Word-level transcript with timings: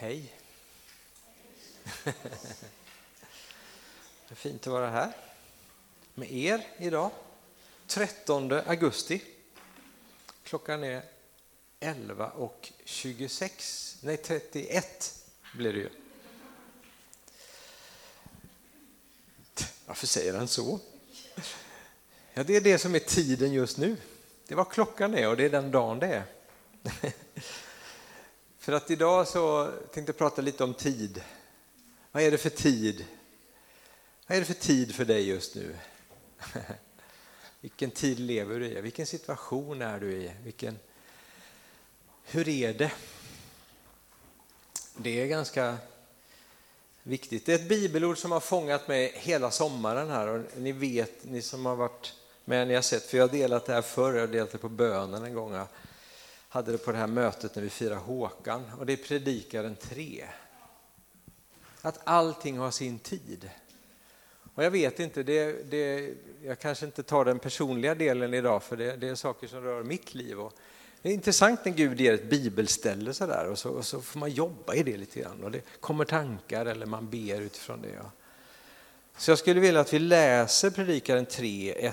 Hej. 0.00 0.32
Det 2.04 2.14
är 4.28 4.34
fint 4.34 4.66
att 4.66 4.72
vara 4.72 4.90
här 4.90 5.12
med 6.14 6.32
er 6.32 6.66
idag. 6.78 7.10
13 7.86 8.52
augusti. 8.52 9.22
Klockan 10.42 10.84
är 10.84 11.02
11 11.80 12.28
och 12.28 12.72
26, 12.84 13.98
nej 14.02 14.16
31 14.16 15.24
blir 15.54 15.72
det 15.72 15.78
ju. 15.78 15.90
Varför 19.86 20.06
säger 20.06 20.34
han 20.34 20.48
så? 20.48 20.80
Ja, 22.34 22.44
det 22.44 22.56
är 22.56 22.60
det 22.60 22.78
som 22.78 22.94
är 22.94 22.98
tiden 22.98 23.52
just 23.52 23.76
nu. 23.78 23.96
Det 24.46 24.54
är 24.54 24.56
vad 24.56 24.70
klockan 24.70 25.14
är 25.14 25.28
och 25.28 25.36
det 25.36 25.44
är 25.44 25.50
den 25.50 25.70
dagen 25.70 25.98
det 25.98 26.06
är. 26.06 26.24
För 28.70 28.76
att 28.76 28.90
idag 28.90 29.28
så 29.28 29.72
tänkte 29.92 30.10
jag 30.10 30.16
prata 30.16 30.42
lite 30.42 30.64
om 30.64 30.74
tid. 30.74 31.22
Vad 32.12 32.22
är 32.22 32.30
det 32.30 32.38
för 32.38 32.50
tid? 32.50 33.06
Vad 34.26 34.36
är 34.36 34.40
det 34.40 34.46
för 34.46 34.54
tid 34.54 34.94
för 34.94 35.04
dig 35.04 35.28
just 35.28 35.54
nu? 35.54 35.76
Vilken 37.60 37.90
tid 37.90 38.20
lever 38.20 38.60
du 38.60 38.66
i? 38.66 38.80
Vilken 38.80 39.06
situation 39.06 39.82
är 39.82 40.00
du 40.00 40.12
i? 40.12 40.30
Vilken... 40.44 40.78
Hur 42.24 42.48
är 42.48 42.74
det? 42.74 42.92
Det 44.96 45.22
är 45.22 45.26
ganska 45.26 45.76
viktigt. 47.02 47.46
Det 47.46 47.52
är 47.52 47.56
ett 47.56 47.68
bibelord 47.68 48.18
som 48.18 48.32
har 48.32 48.40
fångat 48.40 48.88
mig 48.88 49.12
hela 49.16 49.50
sommaren 49.50 50.10
här 50.10 50.26
och 50.26 50.40
ni 50.56 50.72
vet, 50.72 51.24
ni 51.24 51.42
som 51.42 51.66
har 51.66 51.76
varit 51.76 52.14
med, 52.44 52.68
ni 52.68 52.74
har 52.74 52.82
sett, 52.82 53.06
för 53.06 53.16
jag 53.16 53.28
har 53.28 53.32
delat 53.32 53.66
det 53.66 53.72
här 53.72 53.82
förr, 53.82 54.14
jag 54.14 54.20
har 54.20 54.32
delat 54.32 54.52
det 54.52 54.58
på 54.58 54.68
bönen 54.68 55.24
en 55.24 55.34
gång 55.34 55.54
hade 56.50 56.72
det 56.72 56.78
på 56.78 56.92
det 56.92 56.98
här 56.98 57.06
mötet 57.06 57.54
när 57.54 57.62
vi 57.62 57.70
firar 57.70 57.96
Håkan 57.96 58.70
och 58.78 58.86
det 58.86 58.92
är 58.92 58.96
predikaren 58.96 59.76
3. 59.76 60.24
Att 61.82 62.00
allting 62.04 62.58
har 62.58 62.70
sin 62.70 62.98
tid. 62.98 63.50
Och 64.54 64.64
jag 64.64 64.70
vet 64.70 65.00
inte, 65.00 65.22
det, 65.22 65.70
det, 65.70 66.14
jag 66.42 66.58
kanske 66.58 66.86
inte 66.86 67.02
tar 67.02 67.24
den 67.24 67.38
personliga 67.38 67.94
delen 67.94 68.34
idag 68.34 68.62
för 68.62 68.76
det, 68.76 68.96
det 68.96 69.08
är 69.08 69.14
saker 69.14 69.46
som 69.46 69.60
rör 69.60 69.82
mitt 69.82 70.14
liv. 70.14 70.40
Och 70.40 70.52
det 71.02 71.08
är 71.08 71.12
intressant 71.12 71.64
när 71.64 71.72
Gud 71.72 72.00
ger 72.00 72.14
ett 72.14 72.30
bibelställe 72.30 73.14
så 73.14 73.26
där, 73.26 73.48
och, 73.50 73.58
så, 73.58 73.70
och 73.70 73.86
så 73.86 74.00
får 74.00 74.18
man 74.18 74.30
jobba 74.30 74.74
i 74.74 74.82
det 74.82 74.96
lite 74.96 75.20
grann 75.20 75.44
och 75.44 75.50
det 75.50 75.80
kommer 75.80 76.04
tankar 76.04 76.66
eller 76.66 76.86
man 76.86 77.10
ber 77.10 77.40
utifrån 77.40 77.82
det. 77.82 78.02
Så 79.16 79.30
jag 79.30 79.38
skulle 79.38 79.60
vilja 79.60 79.80
att 79.80 79.92
vi 79.92 79.98
läser 79.98 80.70
Predikaren 80.70 81.26
3, 81.26 81.92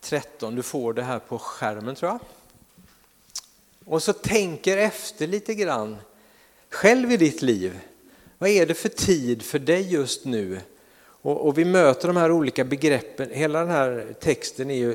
1-13. 0.00 0.56
Du 0.56 0.62
får 0.62 0.92
det 0.92 1.02
här 1.02 1.18
på 1.18 1.38
skärmen 1.38 1.94
tror 1.94 2.10
jag 2.10 2.20
och 3.88 4.02
så 4.02 4.12
tänker 4.12 4.76
efter 4.76 5.26
lite 5.26 5.54
grann 5.54 5.96
själv 6.70 7.12
i 7.12 7.16
ditt 7.16 7.42
liv. 7.42 7.80
Vad 8.38 8.50
är 8.50 8.66
det 8.66 8.74
för 8.74 8.88
tid 8.88 9.42
för 9.42 9.58
dig 9.58 9.92
just 9.92 10.24
nu? 10.24 10.60
Och, 11.00 11.46
och 11.46 11.58
vi 11.58 11.64
möter 11.64 12.08
de 12.08 12.16
här 12.16 12.30
olika 12.30 12.64
begreppen. 12.64 13.30
Hela 13.30 13.60
den 13.60 13.70
här 13.70 14.14
texten 14.20 14.70
är 14.70 14.74
ju 14.74 14.90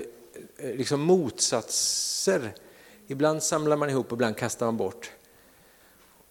eh, 0.57 0.75
liksom 0.75 1.01
motsatser. 1.01 2.53
Ibland 3.07 3.43
samlar 3.43 3.77
man 3.77 3.89
ihop 3.89 4.11
och 4.11 4.15
ibland 4.15 4.37
kastar 4.37 4.65
man 4.65 4.77
bort. 4.77 5.11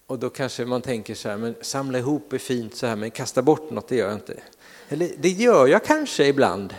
Och 0.06 0.18
då 0.18 0.30
kanske 0.30 0.64
man 0.64 0.82
tänker 0.82 1.14
så 1.14 1.28
här, 1.28 1.36
men 1.36 1.54
samla 1.60 1.98
ihop 1.98 2.32
är 2.32 2.38
fint 2.38 2.74
så 2.74 2.86
här, 2.86 2.96
men 2.96 3.10
kasta 3.10 3.42
bort 3.42 3.70
något 3.70 3.88
det 3.88 3.96
gör 3.96 4.06
jag 4.06 4.16
inte. 4.16 4.40
Eller 4.88 5.10
det 5.18 5.28
gör 5.28 5.66
jag 5.66 5.84
kanske 5.84 6.26
ibland. 6.26 6.74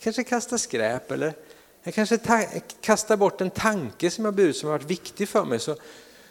Kanske 0.00 0.24
kasta 0.24 0.58
skräp 0.58 1.10
eller 1.10 1.34
jag 1.88 1.94
kanske 1.94 2.18
kastar 2.80 3.16
bort 3.16 3.40
en 3.40 3.50
tanke 3.50 4.10
som 4.10 4.24
jag 4.24 4.34
burit 4.34 4.56
som 4.56 4.68
har 4.68 4.78
varit 4.78 4.90
viktig 4.90 5.28
för 5.28 5.44
mig 5.44 5.58
så, 5.58 5.76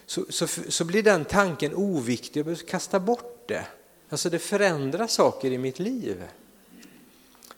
så, 0.06 0.24
så, 0.28 0.46
så 0.68 0.84
blir 0.84 1.02
den 1.02 1.24
tanken 1.24 1.74
oviktig, 1.74 2.40
jag 2.40 2.46
behöver 2.46 2.64
kasta 2.64 3.00
bort 3.00 3.44
det. 3.48 3.64
Alltså 4.08 4.30
det 4.30 4.38
förändrar 4.38 5.06
saker 5.06 5.50
i 5.50 5.58
mitt 5.58 5.78
liv. 5.78 6.24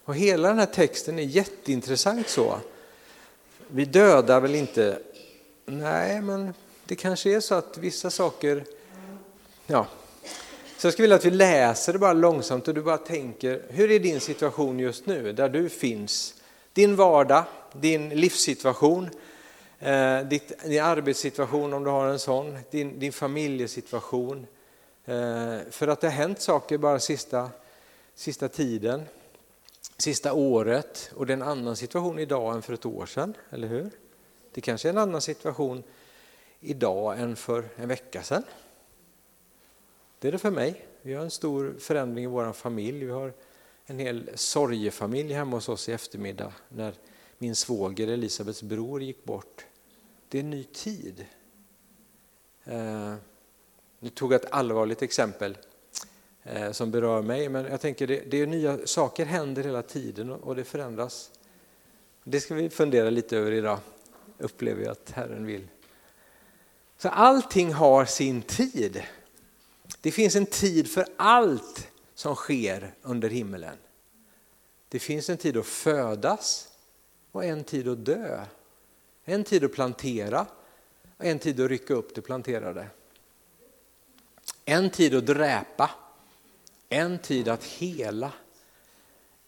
Och 0.05 0.15
hela 0.15 0.49
den 0.49 0.59
här 0.59 0.67
texten 0.67 1.19
är 1.19 1.23
jätteintressant 1.23 2.29
så. 2.29 2.61
Vi 3.69 3.85
dödar 3.85 4.41
väl 4.41 4.55
inte, 4.55 4.99
nej 5.67 6.23
men 6.23 6.55
det 6.85 6.95
kanske 6.95 7.31
är 7.37 7.41
så 7.41 7.55
att 7.55 7.79
vissa 7.79 8.11
saker, 8.11 8.65
ja. 9.67 9.87
Så 10.79 10.87
jag 10.87 10.93
skulle 10.93 11.05
vilja 11.05 11.17
att 11.17 11.25
vi 11.25 11.31
läser 11.31 11.93
det 11.93 11.99
bara 11.99 12.13
långsamt 12.13 12.69
och 12.69 12.75
du 12.75 12.83
bara 12.83 12.99
tänker, 12.99 13.63
hur 13.69 13.91
är 13.91 13.99
din 13.99 14.21
situation 14.21 14.79
just 14.79 15.07
nu, 15.07 15.33
där 15.33 15.49
du 15.49 15.69
finns? 15.69 16.35
Din 16.73 16.97
vardag, 16.97 17.45
din 17.73 18.09
livssituation, 18.09 19.11
eh, 19.79 20.21
din 20.21 20.81
arbetssituation 20.83 21.73
om 21.73 21.85
du 21.85 21.91
har 21.91 22.07
en 22.07 22.19
sån, 22.19 22.59
din, 22.71 22.99
din 22.99 23.13
familjesituation. 23.13 24.47
Eh, 25.05 25.59
för 25.71 25.89
att 25.89 26.01
det 26.01 26.07
har 26.07 26.15
hänt 26.15 26.41
saker 26.41 26.79
bara 26.79 27.01
sista, 27.01 27.51
sista 28.15 28.49
tiden, 28.49 29.03
sista 29.99 30.33
året 30.33 31.11
och 31.15 31.27
det 31.27 31.33
är 31.33 31.37
en 31.37 31.43
annan 31.43 31.77
situation 31.77 32.19
idag 32.19 32.55
än 32.55 32.63
för 32.63 32.73
ett 32.73 32.87
år 32.87 33.07
sedan, 33.07 33.35
eller 33.51 33.69
hur? 33.69 33.91
Det 34.53 34.61
kanske 34.61 34.89
är 34.89 34.93
en 34.93 34.99
annan 34.99 35.21
situation 35.21 35.83
idag 36.61 37.21
än 37.21 37.37
för 37.37 37.69
en 37.77 37.89
vecka 37.89 38.23
sedan. 38.23 38.43
Det 40.19 40.29
är 40.29 40.33
det 40.33 40.39
för 40.39 40.51
mig. 40.51 40.87
Vi 41.03 41.15
har 41.15 41.25
en 41.25 41.31
stor 41.31 41.75
förändring 41.79 42.25
i 42.25 42.29
vår 42.29 42.53
familj. 42.53 43.05
Vi 43.05 43.13
har 43.13 43.33
en 43.87 43.99
hel 43.99 44.31
sorgefamilj 44.35 45.33
hemma 45.33 45.57
hos 45.57 45.69
oss 45.69 45.89
i 45.89 45.93
eftermiddag 45.93 46.53
när 46.69 46.95
min 47.43 47.57
svåger 47.57 48.09
Elisabets 48.09 48.63
bror 48.63 49.03
gick 49.03 49.25
bort. 49.25 49.65
Det 50.29 50.39
är 50.39 50.43
en 50.43 50.51
ny 50.51 50.65
tid. 50.65 51.27
Eh, 52.65 53.15
nu 53.99 54.09
tog 54.09 54.33
jag 54.33 54.45
ett 54.45 54.53
allvarligt 54.53 55.03
exempel 55.03 55.59
eh, 56.43 56.73
som 56.73 56.91
berör 56.91 57.23
mig, 57.23 57.49
men 57.49 57.65
jag 57.65 57.81
tänker 57.81 58.07
det, 58.07 58.31
det 58.31 58.41
är 58.41 58.47
nya 58.47 58.87
saker 58.87 59.27
händer 59.27 59.63
hela 59.63 59.83
tiden 59.83 60.33
och 60.33 60.57
det 60.57 60.65
förändras. 60.65 61.31
Det 62.25 62.41
ska 62.41 62.55
vi 62.55 62.71
fundera 62.71 63.11
lite 63.11 63.37
över 63.37 63.53
idag, 63.53 63.79
upplever 64.39 64.83
jag 64.83 64.93
att 64.93 65.11
Herren 65.11 65.47
vill. 65.47 65.69
Så 66.99 67.09
allting 67.09 67.73
har 67.73 68.05
sin 68.05 68.43
tid. 68.43 69.03
Det 70.01 70.11
finns 70.11 70.37
en 70.37 70.47
tid 70.47 70.91
för 70.91 71.07
allt 71.17 71.89
som 72.15 72.35
sker 72.35 72.95
under 73.03 73.29
himmelen. 73.29 73.77
Det 74.89 74.99
finns 74.99 75.31
en 75.31 75.37
tid 75.37 75.57
att 75.57 75.67
födas 75.67 76.70
och 77.33 77.45
en 77.45 77.65
tid 77.65 77.89
att 77.89 78.05
dö. 78.05 78.45
En 79.25 79.45
tid 79.45 79.65
att 79.65 79.73
plantera 79.73 80.47
och 81.17 81.25
en 81.25 81.39
tid 81.39 81.61
att 81.61 81.71
rycka 81.71 81.95
upp 81.95 82.15
det 82.15 82.21
planterade. 82.21 82.87
En 84.65 84.91
tid 84.91 85.15
att 85.15 85.27
dräpa, 85.27 85.91
en 86.89 87.19
tid 87.19 87.49
att 87.49 87.65
hela. 87.65 88.33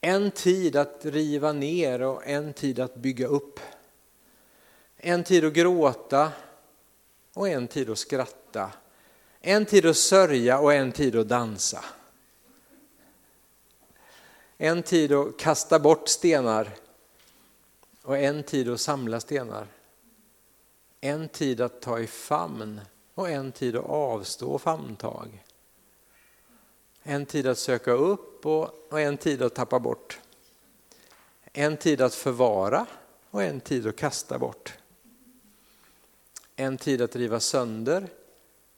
En 0.00 0.31
tid 0.31 0.76
att 0.76 1.04
riva 1.04 1.53
ner 1.53 2.03
och 2.03 2.26
en 2.26 2.53
tid 2.53 2.81
att 2.81 2.94
bygga 2.94 3.26
upp. 3.26 3.60
En 4.97 5.25
tid 5.25 5.44
att 5.44 5.53
gråta 5.53 6.32
och 7.34 7.49
en 7.49 7.69
tid 7.69 7.91
att 7.91 7.99
skratta. 7.99 8.70
En 9.41 9.66
tid 9.66 9.87
att 9.87 9.97
sörja 9.97 10.59
och 10.59 10.75
en 10.75 10.93
tid 10.93 11.16
att 11.16 11.28
dansa. 11.28 11.84
En 14.59 14.82
tid 14.82 15.12
att 15.12 15.38
kasta 15.38 15.78
bort 15.78 16.09
stenar 16.09 16.70
och 18.02 18.18
en 18.18 18.42
tid 18.42 18.68
att 18.68 18.80
samla 18.80 19.20
stenar. 19.20 19.66
En 21.00 21.28
tid 21.28 21.60
att 21.60 21.80
ta 21.80 21.98
i 21.98 22.06
famn 22.06 22.80
och 23.14 23.30
en 23.30 23.52
tid 23.52 23.76
att 23.76 23.84
avstå 23.84 24.58
famntag. 24.58 25.44
En 27.02 27.26
tid 27.26 27.46
att 27.46 27.58
söka 27.58 27.90
upp 27.92 28.46
och 28.46 29.00
en 29.00 29.16
tid 29.16 29.42
att 29.42 29.54
tappa 29.54 29.78
bort. 29.78 30.20
En 31.52 31.76
tid 31.76 32.00
att 32.00 32.14
förvara 32.14 32.86
och 33.30 33.42
en 33.42 33.60
tid 33.60 33.86
att 33.86 33.96
kasta 33.96 34.38
bort. 34.38 34.74
En 36.56 36.78
tid 36.78 37.02
att 37.02 37.16
riva 37.16 37.40
sönder 37.40 38.08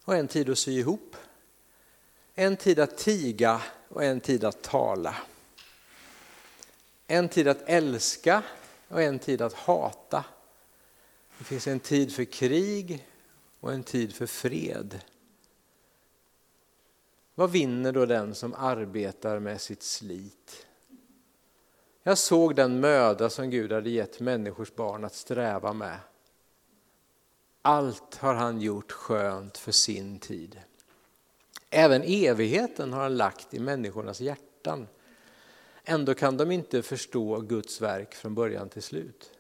och 0.05 0.17
en 0.17 0.29
tid 0.29 0.51
att 0.51 0.59
sy 0.59 0.79
ihop. 0.79 1.17
En 2.35 2.57
tid 2.57 2.79
att 2.79 2.99
tiga 2.99 3.63
och 3.89 4.05
en 4.05 4.21
tid 4.21 4.45
att 4.45 4.63
tala. 4.63 5.17
En 7.07 7.29
tid 7.29 7.49
att 7.49 7.63
älska 7.67 8.43
och 8.89 9.03
en 9.03 9.19
tid 9.19 9.43
att 9.43 9.53
hata. 9.53 10.25
Det 11.39 11.45
finns 11.45 11.67
en 11.67 11.81
tid 11.81 12.15
för 12.15 12.25
krig 12.25 13.07
och 13.61 13.73
en 13.73 13.83
tid 13.83 14.15
för 14.15 14.27
fred. 14.27 15.01
Vad 17.35 17.51
vinner 17.51 17.93
då 17.93 18.07
den 18.07 18.35
som 18.35 18.55
arbetar 18.55 19.39
med 19.39 19.61
sitt 19.61 19.83
slit? 19.83 20.67
Jag 22.03 22.19
såg 22.19 22.57
den 22.57 22.81
möda 22.81 23.31
som 23.31 23.51
Gud 23.51 23.73
hade 23.73 23.91
gett 23.91 24.21
människors 24.21 24.75
barn 24.75 25.05
att 25.05 25.15
sträva 25.15 25.73
med. 25.73 25.99
Allt 27.63 28.15
har 28.15 28.35
han 28.35 28.61
gjort 28.61 28.93
skönt 28.93 29.59
för 29.59 29.73
sin 29.73 30.19
tid. 30.19 30.61
Även 31.71 32.03
evigheten 32.03 32.93
har 32.93 33.03
han 33.03 33.17
lagt 33.17 33.55
i 33.55 33.59
människornas 33.59 34.21
hjärtan. 34.21 34.89
Ändå 35.85 36.15
kan 36.15 36.37
de 36.37 36.51
inte 36.51 36.83
förstå 36.83 37.41
Guds 37.41 37.81
verk 37.81 38.15
från 38.15 38.35
början 38.35 38.69
till 38.69 38.83
slut. 38.83 39.31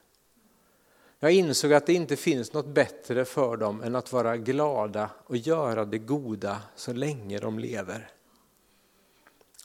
Jag 1.19 1.32
insåg 1.32 1.73
att 1.73 1.87
det 1.87 1.93
inte 1.93 2.17
finns 2.17 2.52
något 2.52 2.67
bättre 2.67 3.25
för 3.25 3.56
dem 3.56 3.82
än 3.82 3.96
att 3.96 4.12
vara 4.12 4.37
glada 4.37 5.11
och 5.25 5.37
göra 5.37 5.85
det 5.85 5.99
goda 5.99 6.62
så 6.76 6.93
länge 6.93 7.38
de 7.38 7.58
lever. 7.58 8.11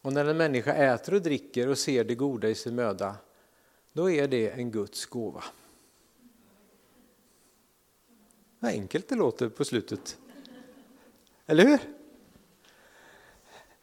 Och 0.02 0.14
när 0.14 0.26
en 0.26 0.38
människa 0.38 0.74
äter 0.74 1.14
och 1.14 1.22
dricker 1.22 1.68
och 1.68 1.78
ser 1.78 2.04
det 2.04 2.16
goda 2.16 2.50
i 2.50 2.56
sin 2.56 2.76
möda, 2.76 3.16
då 3.94 4.12
är 4.12 4.28
det 4.28 4.50
en 4.50 4.72
Guds 4.72 5.06
gåva. 5.06 5.44
Vad 8.60 8.72
enkelt 8.72 9.10
det 9.10 9.16
låter 9.16 9.50
på 9.50 9.66
slutet. 9.66 10.18
Eller 11.46 11.66
hur? 11.66 11.80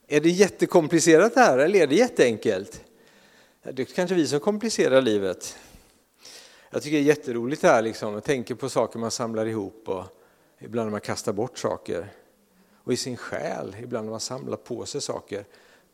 Är 0.07 0.21
det 0.21 0.31
jättekomplicerat 0.31 1.35
det 1.35 1.41
här 1.41 1.59
eller 1.59 1.79
är 1.79 1.87
det 1.87 1.95
jätteenkelt? 1.95 2.86
Det 3.73 3.83
är 3.83 3.85
kanske 3.85 4.15
vi 4.15 4.27
som 4.27 4.41
komplicerar 4.41 5.03
livet. 5.03 5.59
Jag 6.71 6.83
tycker 6.83 6.97
det 6.97 7.03
är 7.03 7.07
jätteroligt 7.07 7.63
det 7.63 7.69
här, 7.69 7.83
liksom. 7.83 8.15
jag 8.15 8.25
tänker 8.25 8.55
på 8.55 8.69
saker 8.69 8.99
man 8.99 9.11
samlar 9.11 9.47
ihop 9.47 9.89
och 9.89 10.05
ibland 10.59 10.87
när 10.87 10.91
man 10.91 11.01
kastar 11.01 11.33
bort 11.33 11.59
saker. 11.59 12.13
Och 12.75 12.93
i 12.93 12.97
sin 12.97 13.17
själ, 13.17 13.77
ibland 13.83 14.05
när 14.05 14.11
man 14.11 14.21
samlar 14.21 14.57
på 14.57 14.87
sig 14.87 15.01
saker. 15.01 15.45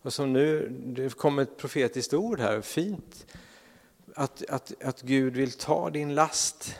Och 0.02 0.12
som 0.12 0.32
nu, 0.32 0.68
det 0.68 1.16
kom 1.16 1.38
ett 1.38 1.56
profetiskt 1.56 2.14
ord 2.14 2.40
här, 2.40 2.60
fint. 2.60 3.26
Att, 4.14 4.44
att, 4.48 4.82
att 4.82 5.02
Gud 5.02 5.36
vill 5.36 5.52
ta 5.52 5.90
din 5.90 6.14
last. 6.14 6.74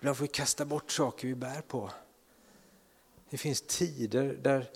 Ibland 0.00 0.16
får 0.16 0.24
vi 0.24 0.28
kasta 0.28 0.64
bort 0.64 0.90
saker 0.90 1.28
vi 1.28 1.34
bär 1.34 1.60
på. 1.68 1.90
Det 3.30 3.38
finns 3.38 3.62
tider 3.62 4.38
där 4.42 4.70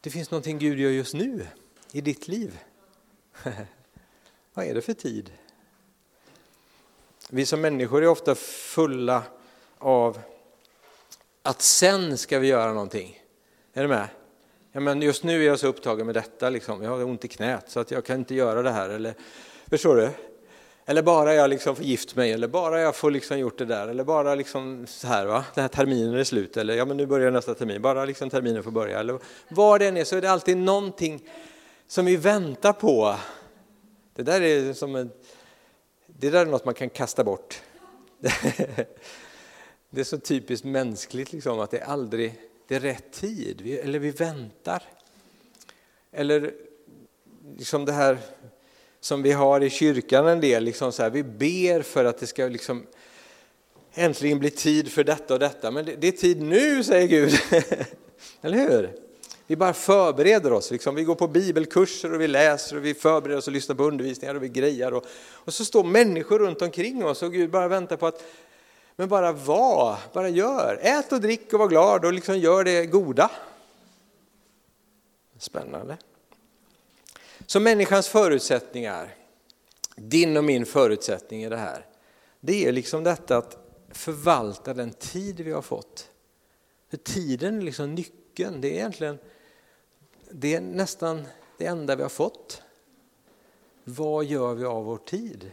det 0.00 0.10
finns 0.10 0.30
någonting 0.30 0.58
Gud 0.58 0.78
gör 0.78 0.90
just 0.90 1.14
nu 1.14 1.46
i 1.92 2.00
ditt 2.00 2.28
liv. 2.28 2.58
Vad 4.56 4.66
är 4.66 4.74
det 4.74 4.80
för 4.80 4.92
tid? 4.92 5.30
Vi 7.30 7.46
som 7.46 7.60
människor 7.60 8.02
är 8.02 8.08
ofta 8.08 8.34
fulla 8.34 9.22
av 9.78 10.18
att 11.42 11.62
sen 11.62 12.18
ska 12.18 12.38
vi 12.38 12.48
göra 12.48 12.72
någonting. 12.72 13.20
Är 13.72 13.82
du 13.82 13.88
med? 13.88 14.08
Ja, 14.72 14.80
men 14.80 15.02
just 15.02 15.24
nu 15.24 15.42
är 15.42 15.46
jag 15.46 15.58
så 15.58 15.66
upptagen 15.66 16.06
med 16.06 16.14
detta, 16.14 16.50
liksom. 16.50 16.82
jag 16.82 16.90
har 16.90 17.04
ont 17.04 17.24
i 17.24 17.28
knät 17.28 17.64
så 17.70 17.80
att 17.80 17.90
jag 17.90 18.04
kan 18.04 18.18
inte 18.18 18.34
göra 18.34 18.62
det 18.62 18.70
här. 18.70 18.88
Eller, 18.88 19.14
förstår 19.66 19.96
du? 19.96 20.10
Eller 20.86 21.02
bara 21.02 21.34
jag 21.34 21.50
liksom 21.50 21.76
får 21.76 21.84
gift 21.84 22.16
mig, 22.16 22.32
eller 22.32 22.48
bara 22.48 22.80
jag 22.80 22.96
får 22.96 23.10
liksom 23.10 23.38
gjort 23.38 23.58
det 23.58 23.64
där, 23.64 23.88
eller 23.88 24.04
bara 24.04 24.34
liksom 24.34 24.86
så 24.86 25.06
här, 25.06 25.26
va? 25.26 25.44
den 25.54 25.62
här 25.62 25.68
terminen 25.68 26.14
är 26.14 26.24
slut, 26.24 26.56
eller 26.56 26.74
ja 26.74 26.84
men 26.84 26.96
nu 26.96 27.06
börjar 27.06 27.30
nästa 27.30 27.54
termin, 27.54 27.82
bara 27.82 28.04
liksom 28.04 28.30
terminen 28.30 28.62
får 28.62 28.70
börja. 28.70 29.00
Eller 29.00 29.18
vad 29.48 29.80
det 29.80 29.86
än 29.86 29.96
är 29.96 30.04
så 30.04 30.16
är 30.16 30.20
det 30.20 30.30
alltid 30.30 30.56
någonting 30.56 31.28
som 31.86 32.04
vi 32.04 32.16
väntar 32.16 32.72
på. 32.72 33.16
Det 34.14 34.22
där 34.22 34.40
är 34.40 34.72
som 34.72 34.96
en, 34.96 35.10
det 36.06 36.30
där 36.30 36.40
är 36.40 36.46
något 36.46 36.64
man 36.64 36.74
kan 36.74 36.90
kasta 36.90 37.24
bort. 37.24 37.62
Det 39.90 40.00
är 40.00 40.04
så 40.04 40.18
typiskt 40.18 40.64
mänskligt 40.64 41.32
liksom, 41.32 41.60
att 41.60 41.70
det 41.70 41.78
är 41.78 41.84
aldrig 41.84 42.34
det 42.68 42.74
är 42.74 42.80
rätt 42.80 43.12
tid, 43.12 43.60
vi, 43.60 43.78
eller 43.78 43.98
vi 43.98 44.10
väntar. 44.10 44.82
Eller 46.12 46.54
liksom 47.56 47.84
det 47.84 47.92
här 47.92 48.18
som 49.00 49.22
vi 49.22 49.32
har 49.32 49.60
i 49.60 49.70
kyrkan 49.70 50.26
en 50.26 50.40
del, 50.40 50.64
liksom 50.64 50.92
så 50.92 51.02
här, 51.02 51.10
vi 51.10 51.22
ber 51.22 51.82
för 51.82 52.04
att 52.04 52.18
det 52.18 52.26
ska 52.26 52.48
liksom 52.48 52.86
äntligen 53.94 54.38
bli 54.38 54.50
tid 54.50 54.92
för 54.92 55.04
detta 55.04 55.34
och 55.34 55.40
detta, 55.40 55.70
men 55.70 55.84
det, 55.84 55.96
det 55.96 56.08
är 56.08 56.12
tid 56.12 56.42
nu 56.42 56.84
säger 56.84 57.08
Gud. 57.08 57.32
eller 58.42 58.58
hur? 58.58 59.03
Vi 59.46 59.56
bara 59.56 59.72
förbereder 59.72 60.52
oss, 60.52 60.70
liksom. 60.70 60.94
vi 60.94 61.04
går 61.04 61.14
på 61.14 61.28
bibelkurser 61.28 62.12
och 62.14 62.20
vi 62.20 62.28
läser 62.28 62.76
och 62.76 62.84
vi 62.84 62.94
förbereder 62.94 63.38
oss 63.38 63.46
och 63.46 63.52
lyssnar 63.52 63.76
på 63.76 63.84
undervisningar 63.84 64.34
och 64.34 64.42
vi 64.42 64.48
grejar. 64.48 64.92
Och, 64.92 65.04
och 65.32 65.54
så 65.54 65.64
står 65.64 65.84
människor 65.84 66.38
runt 66.38 66.62
omkring 66.62 67.04
oss 67.04 67.22
och 67.22 67.32
Gud 67.32 67.50
bara 67.50 67.68
väntar 67.68 67.96
på 67.96 68.06
att 68.06 68.22
men 68.96 69.08
bara 69.08 69.32
var, 69.32 69.98
bara 70.12 70.28
gör. 70.28 70.78
Ät 70.82 71.12
och 71.12 71.20
drick 71.20 71.52
och 71.52 71.58
var 71.58 71.68
glad 71.68 72.04
och 72.04 72.12
liksom 72.12 72.38
gör 72.38 72.64
det 72.64 72.86
goda. 72.86 73.30
Spännande. 75.38 75.96
Så 77.46 77.60
människans 77.60 78.08
förutsättningar, 78.08 79.14
din 79.96 80.36
och 80.36 80.44
min 80.44 80.66
förutsättning 80.66 81.44
i 81.44 81.48
det 81.48 81.56
här, 81.56 81.86
det 82.40 82.66
är 82.66 82.72
liksom 82.72 83.04
detta 83.04 83.36
att 83.36 83.58
förvalta 83.90 84.74
den 84.74 84.92
tid 84.92 85.40
vi 85.40 85.52
har 85.52 85.62
fått. 85.62 86.08
För 86.90 86.96
tiden 86.96 87.58
är 87.58 87.62
liksom 87.62 87.94
nyckeln, 87.94 88.60
det 88.60 88.68
är 88.68 88.72
egentligen 88.72 89.18
det 90.36 90.54
är 90.54 90.60
nästan 90.60 91.24
det 91.58 91.66
enda 91.66 91.96
vi 91.96 92.02
har 92.02 92.08
fått. 92.08 92.62
Vad 93.84 94.24
gör 94.24 94.54
vi 94.54 94.64
av 94.64 94.84
vår 94.84 94.96
tid? 94.96 95.50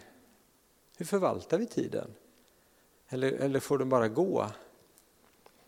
Hur 0.97 1.05
förvaltar 1.05 1.57
vi 1.57 1.65
tiden? 1.65 2.13
Eller, 3.09 3.31
eller 3.31 3.59
får 3.59 3.77
den 3.77 3.89
bara 3.89 4.07
gå? 4.07 4.45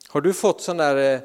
Har 0.07 0.21
du 0.21 0.33
fått 0.33 0.61
sån 0.61 0.77
där 0.77 1.15
eh, 1.15 1.21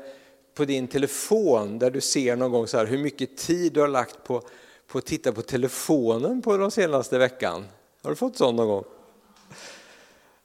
på 0.54 0.64
din 0.64 0.88
telefon 0.88 1.78
där 1.78 1.90
du 1.90 2.00
ser 2.00 2.36
någon 2.36 2.50
gång 2.50 2.66
så 2.66 2.78
här 2.78 2.86
hur 2.86 2.98
mycket 2.98 3.36
tid 3.36 3.72
du 3.72 3.80
har 3.80 3.88
lagt 3.88 4.24
på, 4.24 4.42
på 4.86 4.98
att 4.98 5.06
titta 5.06 5.32
på 5.32 5.42
telefonen 5.42 6.42
på 6.42 6.56
den 6.56 6.70
senaste 6.70 7.18
veckan? 7.18 7.64
Har 8.02 8.10
du 8.10 8.16
fått 8.16 8.36
sån 8.36 8.56
någon 8.56 8.68
gång? 8.68 8.84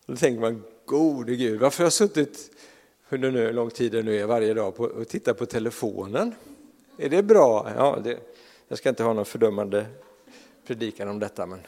Då 0.06 0.16
tänker 0.16 0.42
man, 0.42 0.64
gode 0.86 1.36
gud, 1.36 1.60
varför 1.60 1.78
har 1.78 1.86
jag 1.86 1.94
suttit 1.94 2.52
hur 3.10 3.18
nu, 3.18 3.54
lång 3.54 3.70
tid 3.70 3.92
det 3.92 4.04
nu 4.04 4.18
är 4.18 4.26
varje 4.26 4.54
dag 4.54 4.76
på, 4.76 4.84
och 4.84 5.08
tittat 5.08 5.38
på 5.38 5.46
telefonen? 5.46 6.36
Är 6.98 7.10
det 7.10 7.24
bra? 7.24 7.72
Ja, 7.76 8.00
det, 8.04 8.20
jag 8.68 8.78
ska 8.78 8.90
inte 8.90 9.04
ha 9.04 9.14
någon 9.14 9.26
fördömande 9.26 9.86
predikan 10.66 11.08
om 11.08 11.20
detta, 11.20 11.46
men 11.46 11.62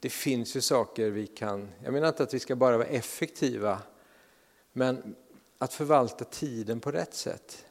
det 0.00 0.10
finns 0.10 0.56
ju 0.56 0.60
saker 0.60 1.10
vi 1.10 1.26
kan, 1.26 1.68
jag 1.84 1.92
menar 1.92 2.08
inte 2.08 2.22
att 2.22 2.34
vi 2.34 2.40
ska 2.40 2.56
bara 2.56 2.76
vara 2.76 2.88
effektiva, 2.88 3.78
men 4.72 5.14
att 5.58 5.74
förvalta 5.74 6.24
tiden 6.24 6.80
på 6.80 6.92
rätt 6.92 7.14
sätt. 7.14 7.66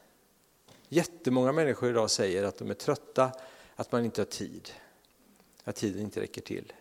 Jättemånga 0.88 1.52
människor 1.52 1.90
idag 1.90 2.12
säger 2.12 2.44
att 2.44 2.58
de 2.58 2.70
är 2.70 2.74
trötta, 2.74 3.32
att 3.76 3.92
man 3.92 4.06
inte 4.06 4.22
har 4.22 4.26
tid, 4.26 4.72
att 5.64 5.76
tiden 5.76 6.02
inte 6.02 6.22
räcker 6.22 6.42
till. 6.42 6.74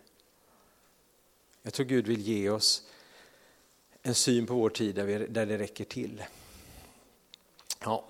Jag 1.62 1.72
tror 1.72 1.86
Gud 1.86 2.06
vill 2.06 2.20
ge 2.20 2.50
oss 2.50 2.88
en 4.02 4.14
syn 4.14 4.46
på 4.46 4.54
vår 4.54 4.70
tid 4.70 4.94
där, 4.94 5.04
vi, 5.04 5.26
där 5.26 5.46
det 5.46 5.58
räcker 5.58 5.84
till. 5.84 6.22
Ja. 7.80 8.04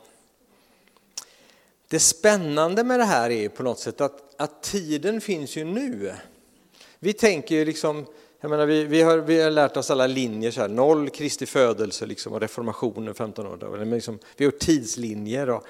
Det 1.89 2.01
spännande 2.01 2.85
med 2.85 3.01
det 3.01 3.05
här 3.05 3.31
är 3.31 3.49
på 3.49 3.63
något 3.63 3.79
sätt 3.79 4.01
att, 4.01 4.35
att 4.37 4.63
tiden 4.63 5.21
finns 5.21 5.57
ju 5.57 5.65
nu. 5.65 6.13
Vi 6.99 7.13
tänker 7.13 7.55
ju 7.55 7.65
liksom, 7.65 8.07
jag 8.41 8.51
menar, 8.51 8.67
vi, 8.67 8.85
vi, 8.85 9.03
har, 9.03 9.19
vi 9.19 9.43
har 9.43 9.51
lärt 9.51 9.77
oss 9.77 9.91
alla 9.91 10.07
linjer, 10.07 10.51
så 10.51 10.61
här, 10.61 10.69
noll, 10.69 11.11
Kristi 11.11 11.47
födelse 11.47 12.07
liksom, 12.07 12.33
och 12.33 12.41
reformationen 12.41 13.15
15 13.15 13.47
år. 13.47 13.57
Då. 13.57 13.77
Liksom, 13.77 14.19
vi 14.37 14.45
har 14.45 14.53
gjort 14.53 14.61
tidslinjer. 14.61 15.51
Och, 15.51 15.65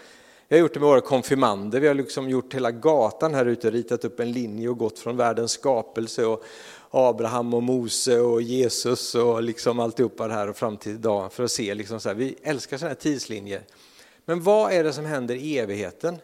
vi 0.49 0.56
har 0.56 0.61
gjort 0.61 0.75
det 0.75 0.81
med 0.81 0.88
våra 0.88 1.00
konfirmander, 1.00 1.81
vi 1.81 1.88
har 1.88 1.95
liksom 1.95 2.31
gjort 2.31 2.54
hela 2.54 2.71
gatan 2.71 3.35
här 3.35 3.47
ute, 3.47 3.71
ritat 3.71 4.04
upp 4.04 4.21
en 4.21 4.33
linje 4.33 4.69
och 4.69 4.78
gått 4.78 4.99
från 4.99 5.16
världens 5.16 5.52
skapelse 5.52 6.25
och 6.25 6.45
Abraham 6.90 7.54
och 7.54 7.62
Mose 7.62 8.21
och 8.21 8.42
Jesus 8.42 9.14
och 9.14 9.42
liksom 9.42 9.81
alltihopa 9.81 10.28
det 10.28 10.35
här 10.35 10.49
och 10.49 10.57
fram 10.57 10.76
till 10.76 10.92
idag 10.92 11.33
för 11.33 11.45
att 11.45 11.50
se, 11.50 11.75
liksom 11.75 12.00
så 12.00 12.09
här, 12.09 12.16
vi 12.16 12.37
älskar 12.42 12.78
sådana 12.78 12.90
här 12.90 13.00
tidslinjer. 13.00 13.62
Men 14.28 14.42
vad 14.42 14.73
är 14.73 14.85
det 14.85 14.92
som 14.92 15.04
händer 15.04 15.35
i 15.35 15.58
evigheten? 15.58 16.18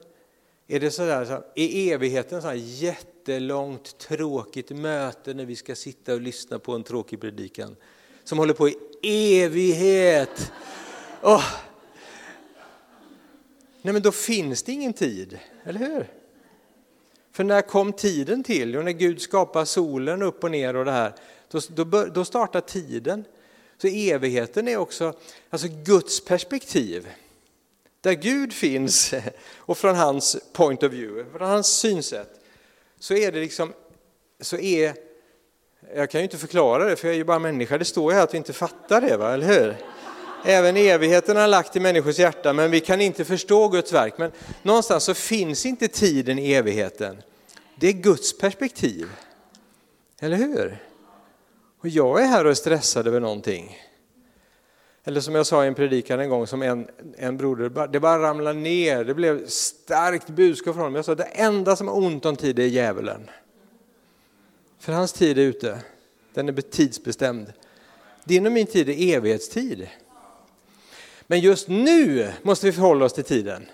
Är 0.68 0.80
det 0.80 0.90
sådär, 0.90 1.24
så, 1.24 1.32
är 1.54 1.92
evigheten 1.92 2.42
så 2.42 2.48
här 2.48 2.54
jättelångt 2.54 3.98
tråkigt 3.98 4.70
möte 4.70 5.34
när 5.34 5.44
vi 5.44 5.56
ska 5.56 5.74
sitta 5.74 6.14
och 6.14 6.20
lyssna 6.20 6.58
på 6.58 6.72
en 6.72 6.82
tråkig 6.82 7.20
predikan 7.20 7.76
som 8.24 8.38
håller 8.38 8.54
på 8.54 8.68
i 8.68 8.76
evighet? 9.42 10.52
Oh. 11.22 11.44
Nej 13.82 13.92
men 13.92 14.02
då 14.02 14.12
finns 14.12 14.62
det 14.62 14.72
ingen 14.72 14.92
tid, 14.92 15.38
eller 15.64 15.80
hur? 15.80 16.06
För 17.32 17.44
när 17.44 17.62
kom 17.62 17.92
tiden 17.92 18.44
till? 18.44 18.76
Och 18.76 18.84
när 18.84 18.92
Gud 18.92 19.20
skapar 19.20 19.64
solen 19.64 20.22
upp 20.22 20.44
och 20.44 20.50
ner 20.50 20.76
och 20.76 20.84
det 20.84 20.92
här, 20.92 21.12
då, 21.50 21.84
då, 21.84 22.04
då 22.04 22.24
startar 22.24 22.60
tiden. 22.60 23.24
Så 23.78 23.86
evigheten 23.86 24.68
är 24.68 24.76
också 24.76 25.14
alltså 25.50 25.68
Guds 25.84 26.24
perspektiv 26.24 27.08
där 28.04 28.12
Gud 28.12 28.52
finns 28.52 29.14
och 29.56 29.78
från 29.78 29.96
hans 29.96 30.36
point 30.52 30.82
of 30.82 30.92
view, 30.92 31.38
från 31.38 31.48
hans 31.48 31.66
synsätt, 31.66 32.40
så 32.98 33.14
är 33.14 33.32
det 33.32 33.40
liksom, 33.40 33.72
så 34.40 34.56
är, 34.56 34.94
jag 35.94 36.10
kan 36.10 36.20
ju 36.20 36.22
inte 36.22 36.38
förklara 36.38 36.84
det 36.84 36.96
för 36.96 37.08
jag 37.08 37.14
är 37.14 37.18
ju 37.18 37.24
bara 37.24 37.38
människa, 37.38 37.78
det 37.78 37.84
står 37.84 38.12
ju 38.12 38.16
här 38.16 38.24
att 38.24 38.34
vi 38.34 38.38
inte 38.38 38.52
fattar 38.52 39.00
det, 39.00 39.16
va? 39.16 39.34
eller 39.34 39.46
hur? 39.46 39.76
Även 40.44 40.76
evigheten 40.76 41.36
har 41.36 41.46
lagt 41.46 41.76
i 41.76 41.80
människors 41.80 42.18
hjärta, 42.18 42.52
men 42.52 42.70
vi 42.70 42.80
kan 42.80 43.00
inte 43.00 43.24
förstå 43.24 43.68
Guds 43.68 43.92
verk. 43.92 44.14
Men 44.18 44.32
någonstans 44.62 45.04
så 45.04 45.14
finns 45.14 45.66
inte 45.66 45.88
tiden 45.88 46.38
i 46.38 46.52
evigheten. 46.52 47.22
Det 47.76 47.88
är 47.88 47.92
Guds 47.92 48.38
perspektiv. 48.38 49.08
Eller 50.20 50.36
hur? 50.36 50.82
Och 51.80 51.88
jag 51.88 52.22
är 52.22 52.26
här 52.26 52.44
och 52.44 52.50
är 52.50 52.54
stressad 52.54 53.06
över 53.06 53.20
någonting. 53.20 53.78
Eller 55.04 55.20
som 55.20 55.34
jag 55.34 55.46
sa 55.46 55.64
i 55.64 55.68
en 55.68 55.74
predikan 55.74 56.20
en 56.20 56.28
gång, 56.28 56.46
som 56.46 56.62
en, 56.62 56.88
en 57.16 57.36
broder, 57.36 57.88
det 57.88 58.00
bara 58.00 58.22
ramlade 58.22 58.58
ner, 58.58 59.04
det 59.04 59.14
blev 59.14 59.46
starkt 59.46 60.26
budskap 60.28 60.74
från 60.74 60.82
honom. 60.82 60.94
Jag 60.94 61.04
sa, 61.04 61.14
det 61.14 61.24
enda 61.24 61.76
som 61.76 61.88
har 61.88 61.96
ont 61.96 62.26
om 62.26 62.36
tid 62.36 62.58
är 62.58 62.66
djävulen. 62.66 63.30
För 64.78 64.92
hans 64.92 65.12
tid 65.12 65.38
är 65.38 65.42
ute, 65.42 65.78
den 66.34 66.48
är 66.48 66.52
tidsbestämd. 66.52 67.52
Din 68.24 68.46
och 68.46 68.52
min 68.52 68.66
tid 68.66 68.88
är 68.88 69.16
evighetstid. 69.16 69.88
Men 71.26 71.40
just 71.40 71.68
nu 71.68 72.32
måste 72.42 72.66
vi 72.66 72.72
förhålla 72.72 73.04
oss 73.04 73.12
till 73.12 73.24
tiden. 73.24 73.66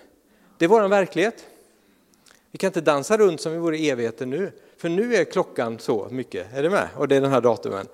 Det 0.57 0.65
är 0.65 0.69
vår 0.69 0.87
verklighet. 0.87 1.45
Vi 2.51 2.57
kan 2.57 2.67
inte 2.67 2.81
dansa 2.81 3.17
runt 3.17 3.41
som 3.41 3.51
vi 3.51 3.57
vore 3.57 3.77
i 3.77 3.89
evigheten 3.89 4.29
nu. 4.29 4.51
För 4.77 4.89
nu 4.89 5.15
är 5.15 5.23
klockan 5.23 5.79
så 5.79 6.07
mycket, 6.11 6.53
är 6.53 6.63
du 6.63 6.69
med? 6.69 6.87
Och 6.95 7.07
det 7.07 7.15
är 7.15 7.21
den 7.21 7.31
här 7.31 7.41
datumen. 7.41 7.87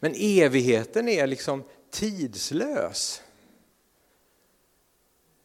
Men 0.00 0.14
evigheten 0.16 1.08
är 1.08 1.26
liksom 1.26 1.64
tidslös. 1.90 3.22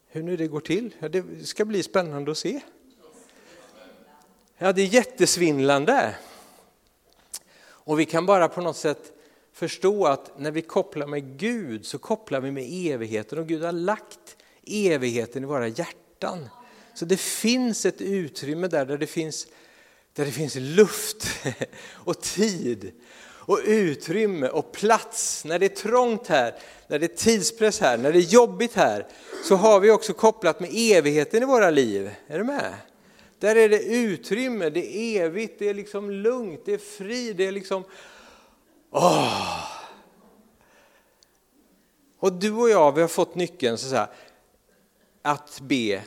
Hur 0.07 0.23
nu 0.23 0.37
det 0.37 0.47
går 0.47 0.59
till? 0.59 0.95
Ja, 0.99 1.09
det 1.09 1.47
ska 1.47 1.65
bli 1.65 1.83
spännande 1.83 2.31
att 2.31 2.37
se. 2.37 2.61
Ja, 4.57 4.73
det 4.73 4.81
är 4.81 4.85
jättesvindlande. 4.85 6.15
Och 7.63 7.99
vi 7.99 8.05
kan 8.05 8.25
bara 8.25 8.47
på 8.47 8.61
något 8.61 8.77
sätt 8.77 9.13
förstå 9.53 10.05
att 10.05 10.39
när 10.39 10.51
vi 10.51 10.61
kopplar 10.61 11.07
med 11.07 11.39
Gud 11.39 11.85
så 11.85 11.97
kopplar 11.97 12.41
vi 12.41 12.51
med 12.51 12.93
evigheten 12.93 13.39
och 13.39 13.47
Gud 13.47 13.63
har 13.63 13.71
lagt 13.71 14.37
evigheten 14.67 15.43
i 15.43 15.45
våra 15.45 15.67
hjärtan. 15.67 16.49
Så 16.93 17.05
det 17.05 17.19
finns 17.19 17.85
ett 17.85 18.01
utrymme 18.01 18.67
där, 18.67 18.85
där 18.85 18.97
det 18.97 19.07
finns, 19.07 19.47
där 20.13 20.25
det 20.25 20.31
finns 20.31 20.55
luft 20.55 21.27
och 21.91 22.21
tid 22.21 22.91
och 23.45 23.59
utrymme 23.65 24.47
och 24.47 24.71
plats. 24.71 25.45
När 25.45 25.59
det 25.59 25.65
är 25.65 25.75
trångt 25.75 26.27
här, 26.27 26.55
när 26.87 26.99
det 26.99 27.05
är 27.05 27.15
tidspress 27.15 27.79
här, 27.79 27.97
när 27.97 28.11
det 28.11 28.19
är 28.19 28.33
jobbigt 28.33 28.73
här, 28.73 29.07
så 29.43 29.55
har 29.55 29.79
vi 29.79 29.91
också 29.91 30.13
kopplat 30.13 30.59
med 30.59 30.69
evigheten 30.73 31.43
i 31.43 31.45
våra 31.45 31.69
liv. 31.69 32.11
Är 32.27 32.37
du 32.37 32.43
med? 32.43 32.73
Där 33.39 33.55
är 33.55 33.69
det 33.69 33.83
utrymme, 33.83 34.69
det 34.69 34.95
är 34.95 35.25
evigt, 35.25 35.59
det 35.59 35.69
är 35.69 35.73
liksom 35.73 36.11
lugnt, 36.11 36.61
det 36.65 36.73
är 36.73 36.77
fri, 36.77 37.33
det 37.33 37.47
är 37.47 37.51
liksom... 37.51 37.83
Åh! 38.91 39.81
Och 42.19 42.33
du 42.33 42.51
och 42.51 42.69
jag, 42.69 42.91
vi 42.91 43.01
har 43.01 43.07
fått 43.07 43.35
nyckeln 43.35 43.77
så 43.77 43.95
här, 43.95 44.07
att 45.21 45.59
be 45.61 46.01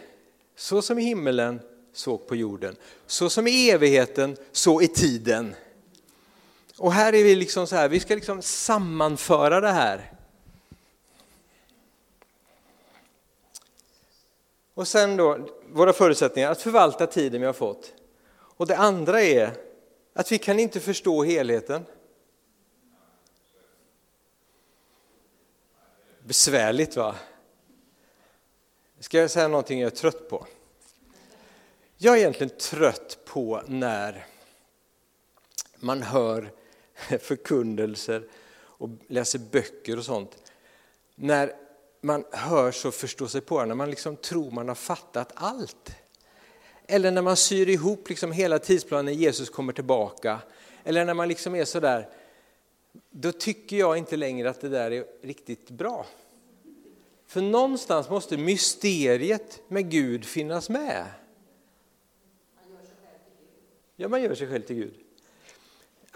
så 0.57 0.83
som 0.83 0.99
i 0.99 1.03
himmelen, 1.03 1.61
så 1.93 2.19
på 2.19 2.37
jorden. 2.37 2.77
Så 3.07 3.31
som 3.31 3.47
i 3.47 3.71
evigheten, 3.71 4.37
så 4.53 4.83
i 4.83 4.89
tiden. 4.89 5.55
Och 6.79 6.93
här 6.93 7.15
är 7.15 7.25
vi 7.25 7.35
liksom 7.35 7.67
så 7.67 7.77
här, 7.77 7.89
vi 7.89 8.01
ska 8.01 8.15
liksom 8.15 8.43
sammanföra 8.43 9.61
det 9.61 9.73
här. 9.73 10.13
Och 14.75 14.89
sen 14.89 15.17
då, 15.17 15.49
våra 15.73 15.93
förutsättningar 15.93 16.51
att 16.51 16.63
förvalta 16.63 17.07
tiden 17.07 17.41
vi 17.41 17.47
har 17.47 17.53
fått. 17.53 17.95
Och 18.37 18.67
det 18.67 18.77
andra 18.77 19.23
är 19.23 19.57
att 20.13 20.33
vi 20.33 20.39
kan 20.39 20.59
inte 20.59 20.81
förstå 20.81 21.25
helheten. 21.25 21.87
Besvärligt 26.23 26.97
va? 26.97 27.15
Ska 29.01 29.19
jag 29.19 29.31
säga 29.31 29.49
någonting 29.49 29.81
jag 29.81 29.93
är 29.93 29.97
trött 29.97 30.29
på? 30.29 30.47
Jag 31.97 32.15
är 32.15 32.19
egentligen 32.19 32.57
trött 32.59 33.19
på 33.25 33.63
när 33.67 34.27
man 35.77 36.03
hör 36.03 36.53
förkunnelser 37.21 38.25
och 38.57 38.89
läser 39.07 39.39
böcker 39.39 39.99
och 39.99 40.05
sånt. 40.05 40.53
När 41.15 41.53
man 42.01 42.25
hör 42.33 42.73
så 42.73 42.91
förstår 42.91 43.27
sig 43.27 43.41
på 43.41 43.65
när 43.65 43.75
man 43.75 43.91
liksom 43.91 44.17
tror 44.17 44.51
man 44.51 44.69
har 44.69 44.75
fattat 44.75 45.33
allt. 45.35 45.91
Eller 46.87 47.11
när 47.11 47.23
man 47.23 47.37
syr 47.37 47.69
ihop 47.69 48.09
liksom 48.09 48.33
hela 48.33 48.59
tidsplanen 48.59 49.05
när 49.05 49.13
Jesus 49.13 49.51
kommer 49.51 49.73
tillbaka. 49.73 50.41
Eller 50.85 51.05
när 51.05 51.15
man 51.15 51.29
liksom 51.29 51.55
är 51.55 51.65
sådär, 51.65 52.09
då 53.11 53.33
tycker 53.33 53.77
jag 53.77 53.99
inte 53.99 54.17
längre 54.17 54.51
att 54.51 54.61
det 54.61 54.69
där 54.69 54.91
är 54.91 55.05
riktigt 55.23 55.71
bra. 55.71 56.07
För 57.27 57.43
någonstans 57.43 58.11
måste 58.11 58.37
mysteriet 58.37 59.63
med 59.69 59.91
Gud 59.91 60.25
finnas 60.25 60.69
med. 60.69 61.05
Ja, 63.97 64.09
man 64.09 64.23
gör 64.23 64.35
sig 64.35 64.49
själv 64.49 64.63
till 64.63 64.77
Gud. 64.77 65.04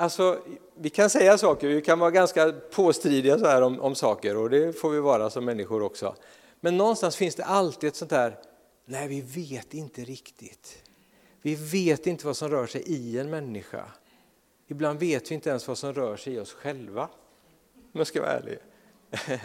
Alltså, 0.00 0.42
vi 0.74 0.90
kan 0.90 1.10
säga 1.10 1.38
saker, 1.38 1.68
vi 1.68 1.82
kan 1.82 1.98
vara 1.98 2.10
ganska 2.10 2.52
påstridiga 2.52 3.38
så 3.38 3.46
här 3.46 3.62
om, 3.62 3.80
om 3.80 3.94
saker 3.94 4.36
och 4.36 4.50
det 4.50 4.72
får 4.72 4.90
vi 4.90 5.00
vara 5.00 5.30
som 5.30 5.44
människor 5.44 5.82
också. 5.82 6.14
Men 6.60 6.76
någonstans 6.76 7.16
finns 7.16 7.34
det 7.34 7.44
alltid 7.44 7.88
ett 7.88 7.96
sånt 7.96 8.10
där, 8.10 8.38
nej 8.84 9.08
vi 9.08 9.20
vet 9.20 9.74
inte 9.74 10.04
riktigt. 10.04 10.82
Vi 11.42 11.54
vet 11.54 12.06
inte 12.06 12.26
vad 12.26 12.36
som 12.36 12.48
rör 12.48 12.66
sig 12.66 12.82
i 12.82 13.18
en 13.18 13.30
människa. 13.30 13.84
Ibland 14.66 15.00
vet 15.00 15.30
vi 15.30 15.34
inte 15.34 15.50
ens 15.50 15.68
vad 15.68 15.78
som 15.78 15.94
rör 15.94 16.16
sig 16.16 16.34
i 16.34 16.38
oss 16.38 16.52
själva. 16.52 17.08
Om 17.74 17.90
jag 17.92 18.06
ska 18.06 18.20
vara 18.20 18.32
ärlig. 18.32 18.58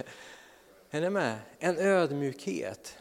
Är 0.91 1.01
ni 1.01 1.09
med? 1.09 1.39
En 1.59 1.77
ödmjukhet. 1.77 2.97